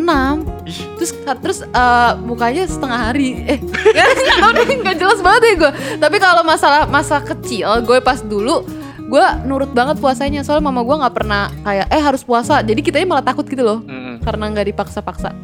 Ih, 0.63 0.79
Terus 0.97 1.11
terus 1.43 1.59
eh, 1.63 2.13
mukanya 2.21 2.63
setengah 2.65 2.99
hari. 3.11 3.29
Eh, 3.47 3.59
nggak 4.39 4.79
nggak 4.81 4.97
jelas 4.97 5.19
banget 5.21 5.43
ya 5.43 5.55
gue. 5.59 5.73
Tapi 5.99 6.17
kalau 6.19 6.43
masalah 6.43 6.87
masa 6.87 7.19
kecil, 7.19 7.83
gue 7.83 7.99
pas 7.99 8.19
dulu 8.19 8.63
gue 9.03 9.27
nurut 9.45 9.69
banget 9.77 10.01
puasanya 10.01 10.41
soalnya 10.41 10.73
mama 10.73 10.81
gue 10.81 10.97
nggak 10.97 11.13
pernah 11.13 11.53
kayak 11.61 11.85
eh 11.93 12.01
harus 12.01 12.25
puasa 12.25 12.65
jadi 12.65 12.81
kitanya 12.81 13.05
malah 13.05 13.21
takut 13.21 13.45
gitu 13.45 13.61
loh 13.61 13.85
mm, 13.85 14.25
karena 14.25 14.49
nggak 14.49 14.73
dipaksa-paksa 14.73 15.37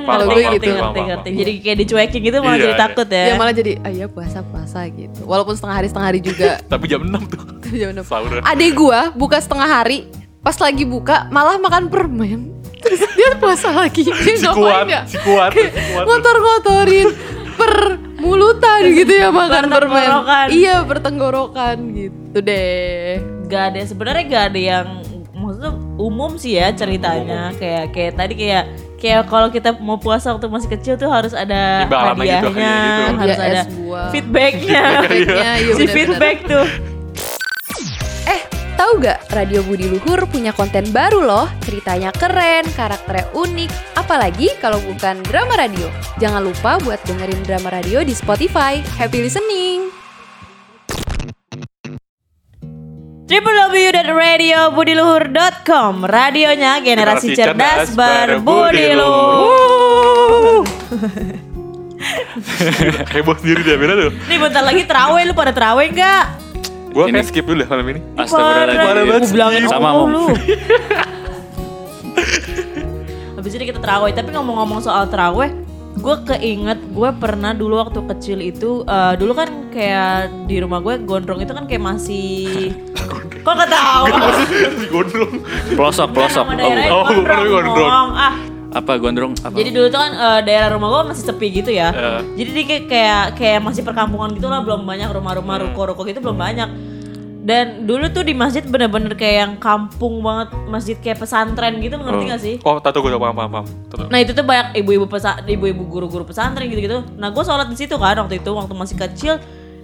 Hmm, 0.00 0.08
Paham, 0.08 0.20
ngerti, 0.22 0.32
paham, 0.32 0.50
ngerti, 0.50 0.68
ngerti, 0.70 1.00
ngerti. 1.02 1.30
Jadi 1.34 1.52
kayak 1.60 1.78
dicuekin 1.78 2.20
gitu 2.22 2.36
malah 2.38 2.50
Iya, 2.50 2.62
jadi 2.62 2.72
iya. 2.72 2.80
takut 2.80 3.08
ya. 3.08 3.22
ya 3.22 3.34
malah 3.34 3.52
jadi 3.52 3.72
ah 3.78 3.92
ya 3.92 4.06
puasa 4.06 4.38
puasa 4.42 4.80
gitu 4.88 5.20
walaupun 5.22 5.52
setengah 5.52 5.76
hari 5.76 5.86
setengah 5.86 6.08
hari 6.08 6.20
juga 6.20 6.48
tapi 6.72 6.84
jam 6.86 7.00
6 7.02 7.12
tuh. 7.26 7.40
Ya 7.70 7.86
udah. 7.88 8.02
Sahur. 8.02 8.40
adek 8.40 8.70
gue 8.72 9.00
buka 9.14 9.36
setengah 9.36 9.68
hari 9.68 9.98
pas 10.38 10.56
lagi 10.56 10.84
buka 10.84 11.28
malah 11.28 11.56
makan 11.56 11.86
permen 11.86 12.40
terus 12.76 13.04
dia 13.12 13.36
puasa 13.36 13.70
lagi 13.70 14.02
dia 14.08 14.34
Si 14.34 14.40
ngapain 14.40 14.56
kuat, 14.56 14.84
ya 14.86 15.00
si 15.04 15.16
kuat, 15.18 15.52
si 15.52 15.68
kuat. 15.68 16.04
ngotor-ngotorin 16.04 17.08
per 17.52 17.72
mulutan 18.16 18.80
gitu 18.88 19.12
ya 19.12 19.28
makan 19.30 19.68
permen 19.68 20.08
iya 20.50 20.80
pertenggorokan 20.82 21.76
gitu 21.92 22.38
deh 22.40 23.20
Gak 23.46 23.62
ada 23.68 23.80
sebenarnya 23.82 24.24
gak 24.24 24.44
ada 24.48 24.60
yang 24.60 24.86
maksudnya 25.32 25.70
umum 25.96 26.36
sih 26.36 26.54
ya 26.54 26.70
ceritanya 26.70 27.50
kayak 27.52 27.90
kayak 27.90 28.12
tadi 28.14 28.34
kayak 28.34 28.64
kayak 29.00 29.32
kalau 29.32 29.48
kita 29.48 29.72
mau 29.80 29.96
puasa 29.96 30.30
waktu 30.36 30.46
masih 30.52 30.70
kecil 30.76 30.94
tuh 31.00 31.08
harus 31.08 31.32
ada 31.32 31.88
gitu, 31.88 31.96
hadiahnya, 31.96 32.52
kayak 32.52 32.76
gitu. 32.76 33.00
harus 33.00 33.16
Hadiah 33.16 33.38
ada 33.40 33.60
es 33.64 33.68
buah. 33.72 34.08
feedbacknya, 34.12 34.84
Feedbacknya, 35.10 35.50
iya, 35.56 35.72
si 35.74 35.84
feedback 35.88 36.36
tuh. 36.44 36.66
Eh, 38.28 38.40
tahu 38.76 38.90
gak 39.00 39.18
Radio 39.32 39.64
Budi 39.64 39.88
Luhur 39.88 40.20
punya 40.28 40.52
konten 40.52 40.84
baru 40.92 41.24
loh. 41.24 41.46
Ceritanya 41.64 42.12
keren, 42.12 42.68
karakternya 42.76 43.32
unik, 43.32 43.70
apalagi 43.96 44.52
kalau 44.60 44.78
bukan 44.84 45.24
drama 45.24 45.56
radio. 45.56 45.88
Jangan 46.20 46.44
lupa 46.44 46.76
buat 46.84 47.00
dengerin 47.08 47.40
drama 47.48 47.72
radio 47.72 48.04
di 48.04 48.12
Spotify. 48.12 48.84
Happy 49.00 49.24
listening. 49.24 49.99
www.radiobudiluhur.com 53.30 56.02
Radionya 56.02 56.82
generasi, 56.82 57.30
Generasi 57.30 57.38
cerdas, 57.38 57.94
cerdas 57.94 57.94
berbudi 57.94 58.98
luhur. 58.98 60.66
Heboh 63.14 63.38
sendiri 63.38 63.62
dia 63.62 63.78
Bella 63.78 63.94
tuh. 63.94 64.10
Nih 64.26 64.34
bentar 64.34 64.66
lagi 64.66 64.82
terawih 64.82 65.30
lu 65.30 65.34
pada 65.38 65.54
terawih 65.54 65.94
enggak? 65.94 66.42
Gue 66.90 67.06
kayak 67.06 67.30
skip 67.30 67.46
dulu 67.46 67.62
deh 67.62 67.70
malam 67.70 67.86
ini. 67.94 68.02
Astagfirullahaladzim. 68.18 69.06
Gua 69.06 69.22
bilangin 69.30 69.70
sama 69.70 69.94
lu. 69.94 70.34
Habis 73.38 73.54
ini 73.54 73.70
kita 73.70 73.78
terawih, 73.78 74.10
tapi 74.10 74.34
ngomong-ngomong 74.34 74.82
soal 74.82 75.06
terawih, 75.06 75.54
gue 75.90 76.16
keinget 76.24 76.78
gue 76.90 77.10
pernah 77.18 77.50
dulu 77.50 77.78
waktu 77.78 78.00
kecil 78.06 78.38
itu, 78.38 78.82
eh, 78.84 79.14
dulu 79.14 79.32
kan 79.34 79.48
kayak 79.68 80.46
di 80.46 80.56
rumah 80.58 80.78
gue 80.78 81.02
gondrong 81.02 81.40
itu 81.40 81.50
kan 81.50 81.66
kayak 81.66 81.82
masih 81.82 82.70
Kok 83.40 83.54
gak 83.56 83.72
tahu? 83.72 84.04
Gondrong. 84.92 85.32
Pelosok, 85.72 86.08
pelosok. 86.12 86.44
Nama 86.44 86.60
daerahnya 86.60 86.92
Oh, 86.92 87.04
gondrong, 87.08 87.40
oh, 87.40 87.48
gondrong. 87.48 87.88
Ngomong. 87.88 88.10
Ah, 88.12 88.34
Apa 88.70 88.92
gondrong? 89.00 89.32
Apa? 89.40 89.56
jadi 89.56 89.70
dulu 89.72 89.86
tuh 89.88 89.98
kan 89.98 90.12
eh, 90.12 90.40
daerah 90.44 90.68
rumah 90.76 90.88
gua 90.92 91.02
masih 91.08 91.24
sepi 91.24 91.46
gitu 91.50 91.72
ya. 91.72 91.88
Eh. 91.90 92.20
Jadi 92.36 92.50
dia 92.52 92.64
kayak, 92.68 92.84
kayak 92.86 93.24
kayak 93.34 93.60
masih 93.64 93.82
perkampungan 93.82 94.36
gitu 94.36 94.46
lah, 94.46 94.60
belum 94.60 94.84
banyak 94.84 95.08
rumah-rumah 95.08 95.56
Hmm. 95.56 95.64
ruko-ruko 95.66 96.04
gitu 96.04 96.20
belum 96.20 96.36
banyak. 96.36 96.68
Dan 97.40 97.88
dulu 97.88 98.12
tuh 98.12 98.20
di 98.20 98.36
masjid 98.36 98.60
bener-bener 98.60 99.16
kayak 99.16 99.36
yang 99.40 99.52
kampung 99.56 100.20
banget, 100.20 100.52
masjid 100.68 100.96
kayak 101.00 101.24
pesantren 101.24 101.80
gitu, 101.80 101.96
ngerti 101.96 102.24
gak 102.28 102.40
sih? 102.40 102.54
Oh, 102.60 102.76
tahu 102.76 103.00
gue 103.00 103.16
paham 103.16 103.32
paham 103.32 103.64
paham. 103.64 103.66
Nah 104.12 104.20
itu 104.20 104.36
tuh 104.36 104.44
banyak 104.44 104.76
ibu-ibu 104.76 105.08
pesa, 105.08 105.40
ibu-ibu 105.48 105.88
guru-guru 105.88 106.28
pesantren 106.28 106.68
gitu-gitu. 106.68 107.00
Nah 107.16 107.32
gue 107.32 107.40
sholat 107.40 107.72
di 107.72 107.80
situ 107.80 107.96
kan 107.96 108.20
waktu 108.20 108.44
itu 108.44 108.50
waktu 108.52 108.74
masih 108.76 108.96
kecil. 109.00 109.40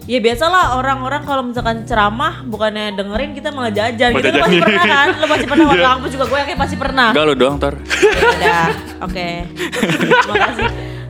Ya 0.06 0.22
biasalah 0.22 0.78
orang-orang 0.78 1.26
kalau 1.26 1.42
misalkan 1.42 1.82
ceramah 1.82 2.46
bukannya 2.46 2.94
dengerin 2.94 3.34
kita 3.34 3.50
malah 3.50 3.74
jajan 3.74 4.14
gitu. 4.14 4.28
Lu 4.30 4.38
pasti 4.38 4.62
pernah 4.62 4.84
kan? 4.86 5.08
Lu 5.18 5.26
pasti 5.26 5.46
pernah 5.50 5.66
waktu 5.66 5.82
Iya. 5.82 5.90
kampus 5.96 6.10
juga 6.14 6.24
gue 6.30 6.38
yakin 6.46 6.56
pasti 6.60 6.76
pernah. 6.78 7.08
Enggak 7.10 7.26
lu 7.26 7.34
doang, 7.34 7.56
Tor. 7.58 7.74
Ya 7.74 8.28
udah, 8.30 8.66
oke. 9.02 9.28
Terima 9.50 10.36
kasih. 10.46 10.66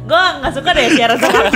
Gue 0.06 0.22
nggak 0.38 0.52
suka 0.54 0.70
deh 0.72 0.86
siaran 0.94 1.18
sama 1.18 1.40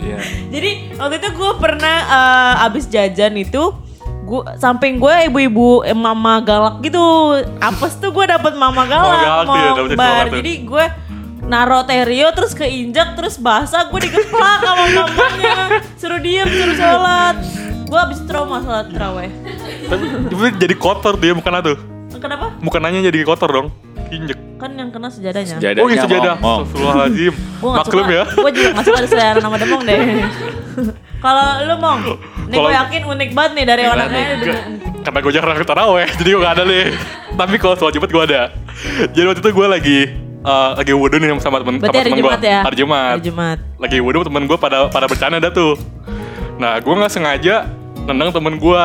Iya. 0.00 0.18
Jadi 0.48 0.70
waktu 0.96 1.14
itu 1.20 1.28
gue 1.36 1.50
pernah 1.60 1.96
eh, 2.08 2.66
abis 2.66 2.88
jajan 2.88 3.36
itu 3.36 3.62
gue 4.00 4.42
samping 4.62 5.02
gue 5.02 5.14
ibu-ibu 5.28 5.84
eh, 5.84 5.96
mama 5.96 6.40
galak 6.40 6.80
gitu. 6.80 7.00
Apes 7.60 8.00
tuh 8.00 8.10
gue 8.10 8.24
dapet 8.24 8.56
mama 8.56 8.88
galak, 8.88 9.20
galak 9.20 9.46
tuh 9.46 9.54
ya, 9.54 9.70
mau 9.70 9.76
dapet 9.76 9.96
bar. 9.98 10.08
galak 10.08 10.28
jadi 10.40 10.52
gue 10.64 10.84
naro 11.50 11.80
terio 11.82 12.28
terus 12.30 12.52
keinjak 12.54 13.18
terus 13.18 13.34
basah 13.36 13.90
gue 13.90 14.00
digeplak 14.00 14.58
sama 14.64 14.84
mamanya. 14.88 15.82
Suruh 16.00 16.20
diem 16.22 16.48
suruh 16.48 16.76
sholat. 16.78 17.36
Gue 17.90 17.98
abis 17.98 18.22
trauma 18.22 18.62
sholat 18.62 18.86
teraweh 18.94 19.26
Tapi 19.90 20.46
jadi 20.62 20.74
kotor 20.78 21.18
dia 21.18 21.34
bukan 21.34 21.58
tuh. 21.58 21.78
kenapa? 22.22 22.54
Bukannya 22.62 23.02
jadi 23.02 23.26
kotor 23.26 23.50
dong. 23.50 23.68
Injek. 24.10 24.38
kan 24.56 24.70
yang 24.72 24.90
kena 24.90 25.08
sejadahnya 25.08 25.56
Sejadahnya 25.56 25.80
Oh 25.80 25.88
iya 25.88 26.02
sejadah. 26.02 26.34
Astagfirullahaladzim. 26.36 27.32
gue 27.32 27.70
gak 27.70 27.78
Maklum 27.80 28.04
suka 28.04 28.12
ya. 28.12 28.24
gue 28.26 28.50
juga 28.52 28.68
gak 28.70 28.84
suka 28.84 28.96
ada 28.98 29.08
selera 29.08 29.38
nama 29.40 29.56
demong 29.56 29.82
deh 29.82 29.98
kalau 31.24 31.46
lu 31.62 31.74
mong 31.76 32.00
nih 32.46 32.58
gue 32.58 32.72
yakin 32.74 33.02
unik 33.06 33.30
banget 33.30 33.52
nih 33.54 33.64
dari 33.66 33.82
orangnya 33.84 34.24
Karena 35.00 35.18
gue 35.18 35.32
jarang 35.32 35.56
ke 35.56 35.64
taraweh, 35.64 36.08
jadi 36.12 36.28
gue 36.28 36.40
gak 36.40 36.54
ada 36.54 36.64
nih. 36.66 36.84
Tapi 37.32 37.54
kalau 37.56 37.72
sholat 37.72 37.96
Jumat 37.96 38.10
gue 38.10 38.22
ada. 38.22 38.42
Jadi 39.08 39.24
waktu 39.24 39.40
itu 39.40 39.50
gue 39.50 39.66
lagi 39.66 39.98
eh, 40.40 40.70
lagi 40.76 40.92
wudhu 40.92 41.16
nih 41.16 41.32
sama 41.40 41.56
temen 41.56 41.80
Berarti 41.80 41.88
sama 41.88 41.96
hari 41.96 42.10
temen 42.10 42.20
gue. 42.20 42.28
Jumat 42.28 42.42
ya? 42.44 42.60
Hari 42.60 42.76
Jumat. 42.76 43.08
Hari 43.16 43.24
Jumat. 43.24 43.58
Lagi 43.80 43.98
wudhu 43.98 44.20
temen 44.22 44.42
gue 44.44 44.58
pada 44.60 44.92
pada 44.92 45.08
bercanda 45.08 45.40
dah 45.40 45.48
tuh. 45.48 45.72
Nah 46.60 46.76
gue 46.76 46.92
nggak 46.92 47.08
sengaja 47.08 47.64
nendang 48.04 48.28
temen 48.28 48.60
gue. 48.60 48.84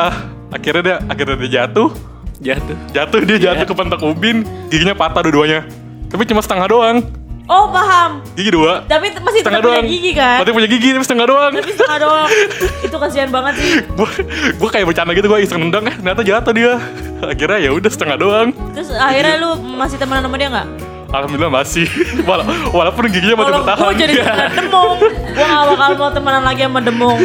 Akhirnya 0.51 0.81
dia 0.81 0.95
akhirnya 1.03 1.35
dia 1.35 1.51
jatuh. 1.63 1.91
Jatuh. 2.37 2.75
Jatuh 2.91 3.19
dia 3.23 3.37
jatuh 3.41 3.65
ke 3.65 3.73
pentak 3.73 3.99
ubin, 3.99 4.41
giginya 4.67 4.91
patah 4.91 5.23
dua-duanya. 5.23 5.63
Tapi 6.07 6.23
cuma 6.25 6.39
setengah 6.39 6.67
doang. 6.67 6.97
Oh 7.45 7.69
paham. 7.69 8.25
Gigi 8.33 8.49
dua. 8.49 8.81
Tapi 8.83 9.13
masih 9.13 9.39
Setengah 9.39 9.61
tetap 9.61 9.69
punya 9.69 9.77
doang. 9.77 9.85
gigi 9.87 10.11
kan? 10.11 10.37
Berarti 10.41 10.51
punya 10.51 10.65
gigi 10.67 10.89
tapi 10.89 11.05
setengah 11.05 11.27
doang. 11.27 11.51
Tapi 11.53 11.71
setengah 11.71 11.99
doang. 12.01 12.29
Itu 12.85 12.95
kasihan 12.97 13.29
banget 13.29 13.53
sih. 13.55 13.69
gue 13.85 14.09
gue 14.51 14.69
kayak 14.71 14.85
bercanda 14.89 15.11
gitu 15.13 15.27
gue 15.27 15.39
iseng 15.39 15.61
nendang 15.61 15.85
eh 15.85 15.95
ternyata 15.95 16.21
jatuh 16.23 16.51
dia. 16.51 16.73
Akhirnya 17.31 17.59
ya 17.59 17.69
udah 17.69 17.85
setengah 17.87 18.17
doang. 18.17 18.47
Terus 18.73 18.89
akhirnya 18.91 19.35
lu 19.37 19.49
masih 19.77 19.95
temenan 19.95 20.25
sama 20.25 20.35
dia 20.35 20.49
nggak? 20.49 20.67
Alhamdulillah 21.07 21.53
masih. 21.53 21.85
Wala- 22.27 22.45
walaupun 22.71 23.03
giginya 23.07 23.37
masih 23.37 23.45
Kalau 23.47 23.61
bertahan. 23.61 23.85
gue 23.85 23.93
jadi 23.95 24.13
temenan 24.19 24.49
demong, 24.57 24.97
gue 25.31 25.45
gak 25.45 25.63
bakal 25.69 25.89
mau 25.95 26.11
temenan 26.11 26.43
lagi 26.43 26.61
sama 26.61 26.79
demong. 26.81 27.19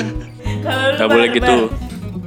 Lu 0.61 0.97
Gak 0.97 1.09
boleh 1.09 1.29
gitu. 1.33 1.57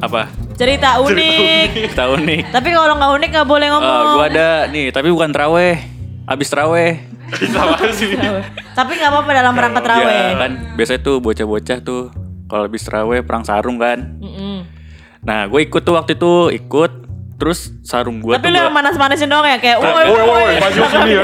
Apa? 0.02 0.22
Cerita 0.54 1.00
unik. 1.00 1.94
Tahu 1.94 2.14
nih. 2.22 2.40
Tapi 2.48 2.68
kalau 2.70 2.94
nggak 2.94 3.12
unik 3.14 3.30
nggak 3.32 3.48
boleh 3.48 3.68
Eh, 3.68 3.72
ngomong. 3.72 4.06
gua 4.14 4.26
ada 4.28 4.50
nih, 4.68 4.86
tapi 4.90 5.10
bukan 5.10 5.30
traweh. 5.30 5.76
Abis 6.24 6.48
traweh. 6.48 7.04
Tapi 8.74 8.92
nggak 8.94 9.10
apa-apa 9.10 9.32
dalam 9.32 9.54
rangka 9.54 9.80
Ya, 9.80 9.84
terawih. 9.84 10.22
kan 10.36 10.52
biasanya 10.74 11.02
tuh 11.02 11.16
bocah-bocah 11.20 11.78
tuh 11.80 12.02
kalau 12.46 12.64
habis 12.64 12.82
traweh 12.82 13.20
perang 13.22 13.42
sarung 13.42 13.78
kan. 13.78 14.18
Mm-mm. 14.18 14.66
Nah, 15.22 15.48
gue 15.48 15.62
ikut 15.62 15.82
tuh 15.82 15.94
waktu 15.94 16.14
itu 16.14 16.32
ikut 16.54 16.92
terus 17.34 17.74
sarung 17.82 18.20
gue 18.20 18.32
Tapi 18.32 18.46
tuh 18.46 18.52
lu 18.52 18.60
yang 18.60 18.72
manas-manasin 18.72 19.26
doang 19.26 19.44
ya 19.44 19.58
kayak, 19.58 19.78
woi, 19.78 20.06
Woi, 20.06 20.22
woi, 20.22 20.54
maju 20.58 20.80
sini 20.86 21.12
ya. 21.12 21.22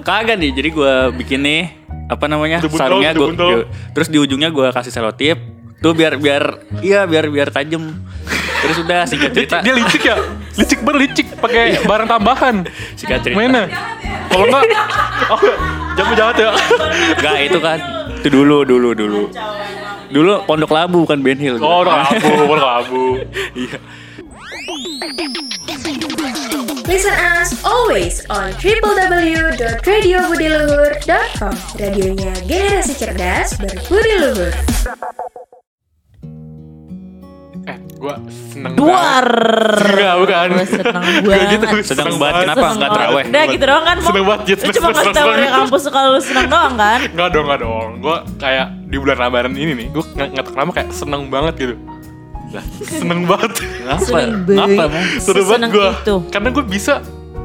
Kagak 0.00 0.36
nih, 0.36 0.50
jadi 0.52 0.68
gue 0.70 0.92
bikin 1.16 1.40
nih 1.40 1.62
apa 2.04 2.24
namanya 2.26 2.58
Dibuntel, 2.58 2.76
sarungnya 2.78 3.10
gue 3.12 3.28
terus 3.92 4.08
di 4.08 4.18
ujungnya 4.18 4.48
gue 4.48 4.68
kasih 4.68 4.90
selotip 4.90 5.38
tuh 5.78 5.92
biar 5.92 6.14
biar 6.16 6.60
iya 6.80 7.02
biar 7.02 7.26
biar 7.26 7.48
tajem 7.48 7.88
terus 8.62 8.78
udah 8.78 9.02
singkat 9.04 9.34
Dia, 9.34 9.42
cerita 9.42 9.58
dia 9.60 9.74
licik 9.74 10.02
ya? 10.06 10.16
Licik 10.54 10.80
berlicik 10.80 11.26
pakai 11.36 11.82
barang 11.82 12.08
tambahan. 12.08 12.62
singkat 12.94 13.26
cerita 13.26 13.36
Mana? 13.36 13.66
Kalau 14.30 14.46
enggak 14.46 14.62
oh, 15.28 15.40
jangan 15.92 16.14
jahat 16.14 16.36
ya. 16.38 16.50
Enggak 17.18 17.36
itu 17.42 17.58
kan 17.58 17.78
itu 18.22 18.30
dulu 18.30 18.62
dulu 18.62 18.94
dulu 18.94 19.22
dulu 20.08 20.46
pondok 20.46 20.70
labu 20.70 21.02
bukan 21.02 21.18
Ben 21.26 21.34
Hill 21.36 21.58
Oh, 21.58 21.82
udah 21.82 22.06
abu, 22.06 22.30
udah 22.46 22.86
abu. 22.86 23.18
iya 23.58 23.82
Listen 26.82 27.14
us 27.40 27.56
always 27.64 28.20
on 28.28 28.52
www.radiobudiluhur.com 28.60 31.54
Radionya 31.80 32.34
generasi 32.44 32.92
cerdas 32.94 33.56
berbudi 33.56 34.12
luhur. 34.20 34.52
Gua 38.02 38.18
seneng 38.50 38.72
Duar. 38.74 39.26
Enggak, 39.78 40.14
bukan. 40.18 40.46
Gue 40.50 40.66
seneng 40.66 41.02
Kayak 41.30 41.46
gitu, 41.48 41.64
banget. 41.64 41.84
Seneng 41.86 42.10
banget, 42.18 42.34
kenapa 42.42 42.58
Seneng 42.58 42.74
nggak 42.74 42.90
banget. 42.90 42.98
terawih? 42.98 43.24
Udah 43.24 43.44
gitu 43.46 43.64
doang 43.64 43.84
kan. 43.84 43.96
Seneng 44.02 44.24
banget, 44.26 44.42
Jit. 44.42 44.58
Lu 44.58 44.66
cuma 44.66 44.72
Seneng, 44.74 44.90
ngasih 44.92 45.06
tau 45.08 45.22
seneng. 45.22 45.38
dari 45.38 45.50
kampus 45.54 45.82
kalau 45.88 46.08
lu 46.10 46.20
seneng 46.20 46.46
doang 46.48 46.74
kan. 46.74 46.98
Enggak 47.06 47.28
dong, 47.30 47.44
enggak 47.46 47.60
dong. 47.60 47.88
Gua 48.00 48.16
kayak 48.36 48.66
di 48.82 48.96
bulan 48.98 49.16
Ramadan 49.16 49.52
ini 49.54 49.72
nih, 49.72 49.86
gua 49.88 50.04
nggak 50.04 50.28
nggak 50.28 50.44
tahu 50.44 50.52
kenapa 50.52 50.70
kayak 50.74 50.88
seneng 50.90 51.22
banget 51.30 51.54
gitu. 51.56 51.74
Lah, 52.52 52.64
seneng 52.82 53.20
banget. 53.24 53.50
ngapa 53.80 54.02
Seneng 54.02 54.30
banget. 54.44 54.76
emang 54.76 55.04
Seru 55.16 55.42
banget 55.46 55.70
gua. 55.70 55.90
itu. 55.96 56.14
Karena 56.28 56.48
gua 56.50 56.64
bisa 56.66 56.94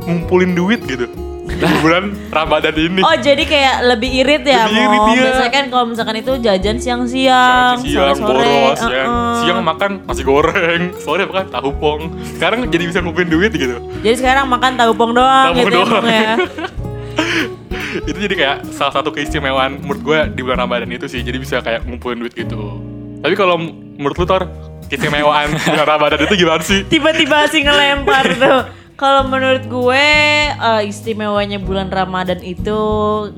ngumpulin 0.04 0.52
duit 0.52 0.82
gitu. 0.84 1.06
Di 1.48 1.76
bulan 1.80 2.12
Ramadan 2.28 2.76
ini. 2.76 3.02
Oh 3.02 3.16
jadi 3.16 3.40
kayak 3.42 3.76
lebih 3.88 4.10
irit 4.20 4.44
ya 4.44 4.68
Lebih 4.68 4.78
irit, 4.78 5.00
iya. 5.08 5.24
Biasanya 5.24 5.52
kan 5.52 5.66
kalau 5.72 5.86
misalkan 5.88 6.16
itu 6.18 6.32
jajan 6.38 6.78
siang-siang, 6.78 7.76
siang, 7.80 8.14
sore-sore. 8.14 8.44
boros, 8.44 8.82
ya. 8.84 9.04
uh-uh. 9.08 9.36
Siang 9.42 9.60
makan 9.64 9.92
nasi 10.04 10.22
goreng, 10.22 10.82
sore 11.04 11.24
makan 11.24 11.48
tahu 11.48 11.70
pong. 11.74 12.02
Sekarang 12.36 12.68
jadi 12.68 12.84
bisa 12.86 13.00
ngumpulin 13.00 13.32
duit 13.32 13.52
gitu. 13.56 13.80
Jadi 14.04 14.16
sekarang 14.20 14.46
makan 14.46 14.76
tahu 14.76 14.92
pong 14.94 15.16
doang 15.16 15.56
Tahu 15.56 15.60
gitu 15.64 15.72
doang. 15.72 15.88
ya, 15.88 15.96
Mong, 15.96 16.06
ya. 16.12 16.36
itu 18.04 18.18
jadi 18.20 18.36
kayak 18.36 18.58
salah 18.70 18.94
satu 18.94 19.10
keistimewaan 19.10 19.80
menurut 19.82 20.02
gue 20.04 20.20
di 20.36 20.42
bulan 20.44 20.60
Ramadan 20.62 20.92
itu 20.92 21.08
sih. 21.08 21.24
Jadi 21.24 21.38
bisa 21.40 21.64
kayak 21.64 21.88
ngumpulin 21.88 22.22
duit 22.22 22.36
gitu. 22.36 22.78
Tapi 23.24 23.34
kalau 23.34 23.58
menurut 23.98 24.14
lu 24.14 24.26
Tor, 24.28 24.46
keistimewaan 24.88 25.50
bulan 25.74 25.88
Ramadan 25.88 26.20
itu 26.22 26.36
gimana 26.38 26.62
sih? 26.62 26.84
Tiba-tiba 26.86 27.48
sih 27.50 27.64
ngelempar 27.64 28.26
tuh. 28.36 28.60
Kalau 28.98 29.30
menurut 29.30 29.64
gue 29.70 30.06
eh, 30.50 30.82
istimewanya 30.90 31.62
bulan 31.62 31.94
Ramadan 31.94 32.42
itu 32.42 32.78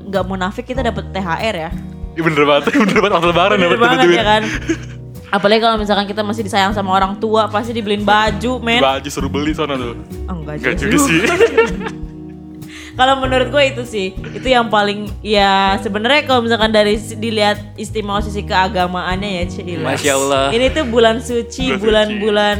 nggak 0.08 0.24
munafik 0.24 0.64
kita 0.64 0.80
dapat 0.80 1.12
THR 1.12 1.54
ya. 1.68 1.70
Iya 2.16 2.22
bener 2.24 2.42
banget, 2.48 2.72
bener 2.88 2.98
banget 3.04 3.12
pas 3.20 3.24
lebaran 3.28 3.56
Bener 3.60 3.76
dapat 3.76 3.96
duit. 4.08 4.16
ya 4.16 4.24
kan. 4.24 4.42
Apalagi 5.30 5.60
kalau 5.62 5.76
misalkan 5.78 6.08
kita 6.08 6.24
masih 6.24 6.42
disayang 6.42 6.72
sama 6.72 6.90
orang 6.96 7.20
tua 7.20 7.46
pasti 7.46 7.76
dibeliin 7.76 8.02
baju, 8.02 8.58
men. 8.58 8.80
Baju 8.82 9.08
suruh 9.12 9.28
beli 9.30 9.52
sana 9.52 9.76
tuh. 9.76 9.94
Enggak 10.26 10.58
Enggak 10.58 10.74
juga 10.80 10.96
sih. 11.06 11.20
Kalau 12.98 13.16
menurut 13.16 13.48
gue 13.48 13.64
itu 13.64 13.82
sih, 13.88 14.12
itu 14.12 14.44
yang 14.44 14.68
paling 14.68 15.08
ya 15.24 15.78
sebenarnya 15.80 16.28
kalau 16.28 16.44
misalkan 16.44 16.68
dari 16.68 17.00
dilihat 17.00 17.56
istimewa 17.80 18.20
sisi 18.20 18.44
keagamaannya 18.44 19.40
ya 19.40 19.44
Cila. 19.48 19.88
Masya 19.94 20.12
Allah. 20.20 20.44
Ini 20.52 20.66
tuh 20.68 20.84
bulan 20.84 21.16
suci, 21.24 21.80
Bulan 21.80 22.20
bulan-bulan 22.20 22.58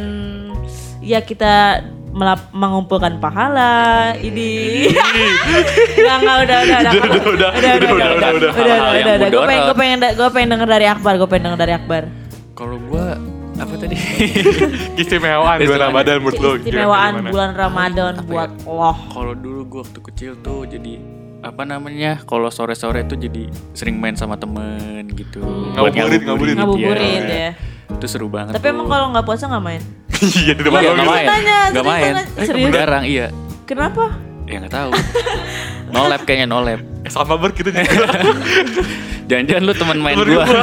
ya 1.05 1.21
kita 1.21 1.85
melap- 2.11 2.51
mengumpulkan 2.51 3.19
pahala 3.19 3.73
ini. 4.17 4.87
Enggak 5.97 6.17
enggak 6.19 6.37
udah 6.41 6.59
udah 6.59 6.79
udah. 6.79 6.93
Udah, 6.93 7.01
udah, 7.01 7.21
udah, 7.21 7.31
udah, 7.31 7.51
udah, 7.51 7.51
udah, 7.51 7.91
udah. 7.91 8.11
udah, 8.11 8.31
udah, 8.33 8.51
Hal-hal 8.53 8.93
yang 8.93 9.07
udah. 9.09 9.29
Gue 9.29 9.41
pengen 9.41 9.57
mudorot. 9.57 9.65
gue 9.65 9.77
pengen 9.77 9.99
gue 10.13 10.29
pengen 10.31 10.49
denger 10.51 10.69
dari 10.69 10.87
Akbar, 10.87 11.13
gue 11.17 11.29
pengen 11.29 11.45
denger 11.47 11.61
dari 11.61 11.75
Akbar. 11.75 12.03
kalau 12.53 12.77
gua 12.83 13.17
apa 13.57 13.73
tadi 13.75 13.97
Keistimewaan 14.97 15.57
bulan 15.59 15.81
Ramadan 15.83 16.17
menurut. 16.19 16.59
Istimewaan 16.61 17.13
gimana? 17.15 17.31
bulan 17.31 17.51
Ramadan 17.55 18.13
buat 18.23 18.51
ya? 18.53 18.65
Allah. 18.67 18.97
kalau 19.11 19.33
dulu 19.33 19.61
gua 19.67 19.81
waktu 19.81 20.01
kecil 20.03 20.33
tuh 20.39 20.65
jadi 20.65 20.93
apa 21.41 21.63
namanya 21.63 22.21
kalau 22.23 22.49
sore-sore 22.49 23.01
tuh 23.03 23.17
jadi 23.17 23.49
sering 23.73 23.97
main 23.97 24.13
sama 24.13 24.37
temen 24.37 25.09
gitu 25.11 25.41
Buat 25.73 25.89
Ngabuburit, 25.89 26.21
ngabuburit. 26.21 26.55
Ngabuburit 26.55 27.01
Iya. 27.23 27.37
ya. 27.49 27.51
itu 27.91 28.07
seru 28.07 28.29
banget 28.29 28.53
Tapi 28.53 28.67
emang 28.67 28.87
kalau 28.87 29.09
nggak 29.09 29.25
puasa 29.25 29.45
nggak 29.47 29.61
main? 29.63 29.83
Iya 30.21 30.53
di 30.53 30.63
depan 30.63 30.81
Iya, 30.81 30.91
nggak 30.93 31.07
main 31.07 31.27
serius 31.67 31.85
main. 31.85 32.15
Serius? 32.41 32.71
jarang 32.71 33.05
iya 33.05 33.27
Kenapa? 33.65 34.05
ya 34.45 34.57
nggak 34.59 34.75
tahu 34.75 34.91
no 35.89 36.01
lab 36.07 36.23
kayaknya 36.23 36.47
no 36.47 36.61
lab 36.61 36.81
Eh, 37.01 37.09
sama 37.09 37.35
ber 37.35 37.51
gitu. 37.53 37.73
jangan-jangan 39.29 39.63
lu 39.63 39.73
teman 39.73 39.99
main 39.99 40.17
gua. 40.19 40.45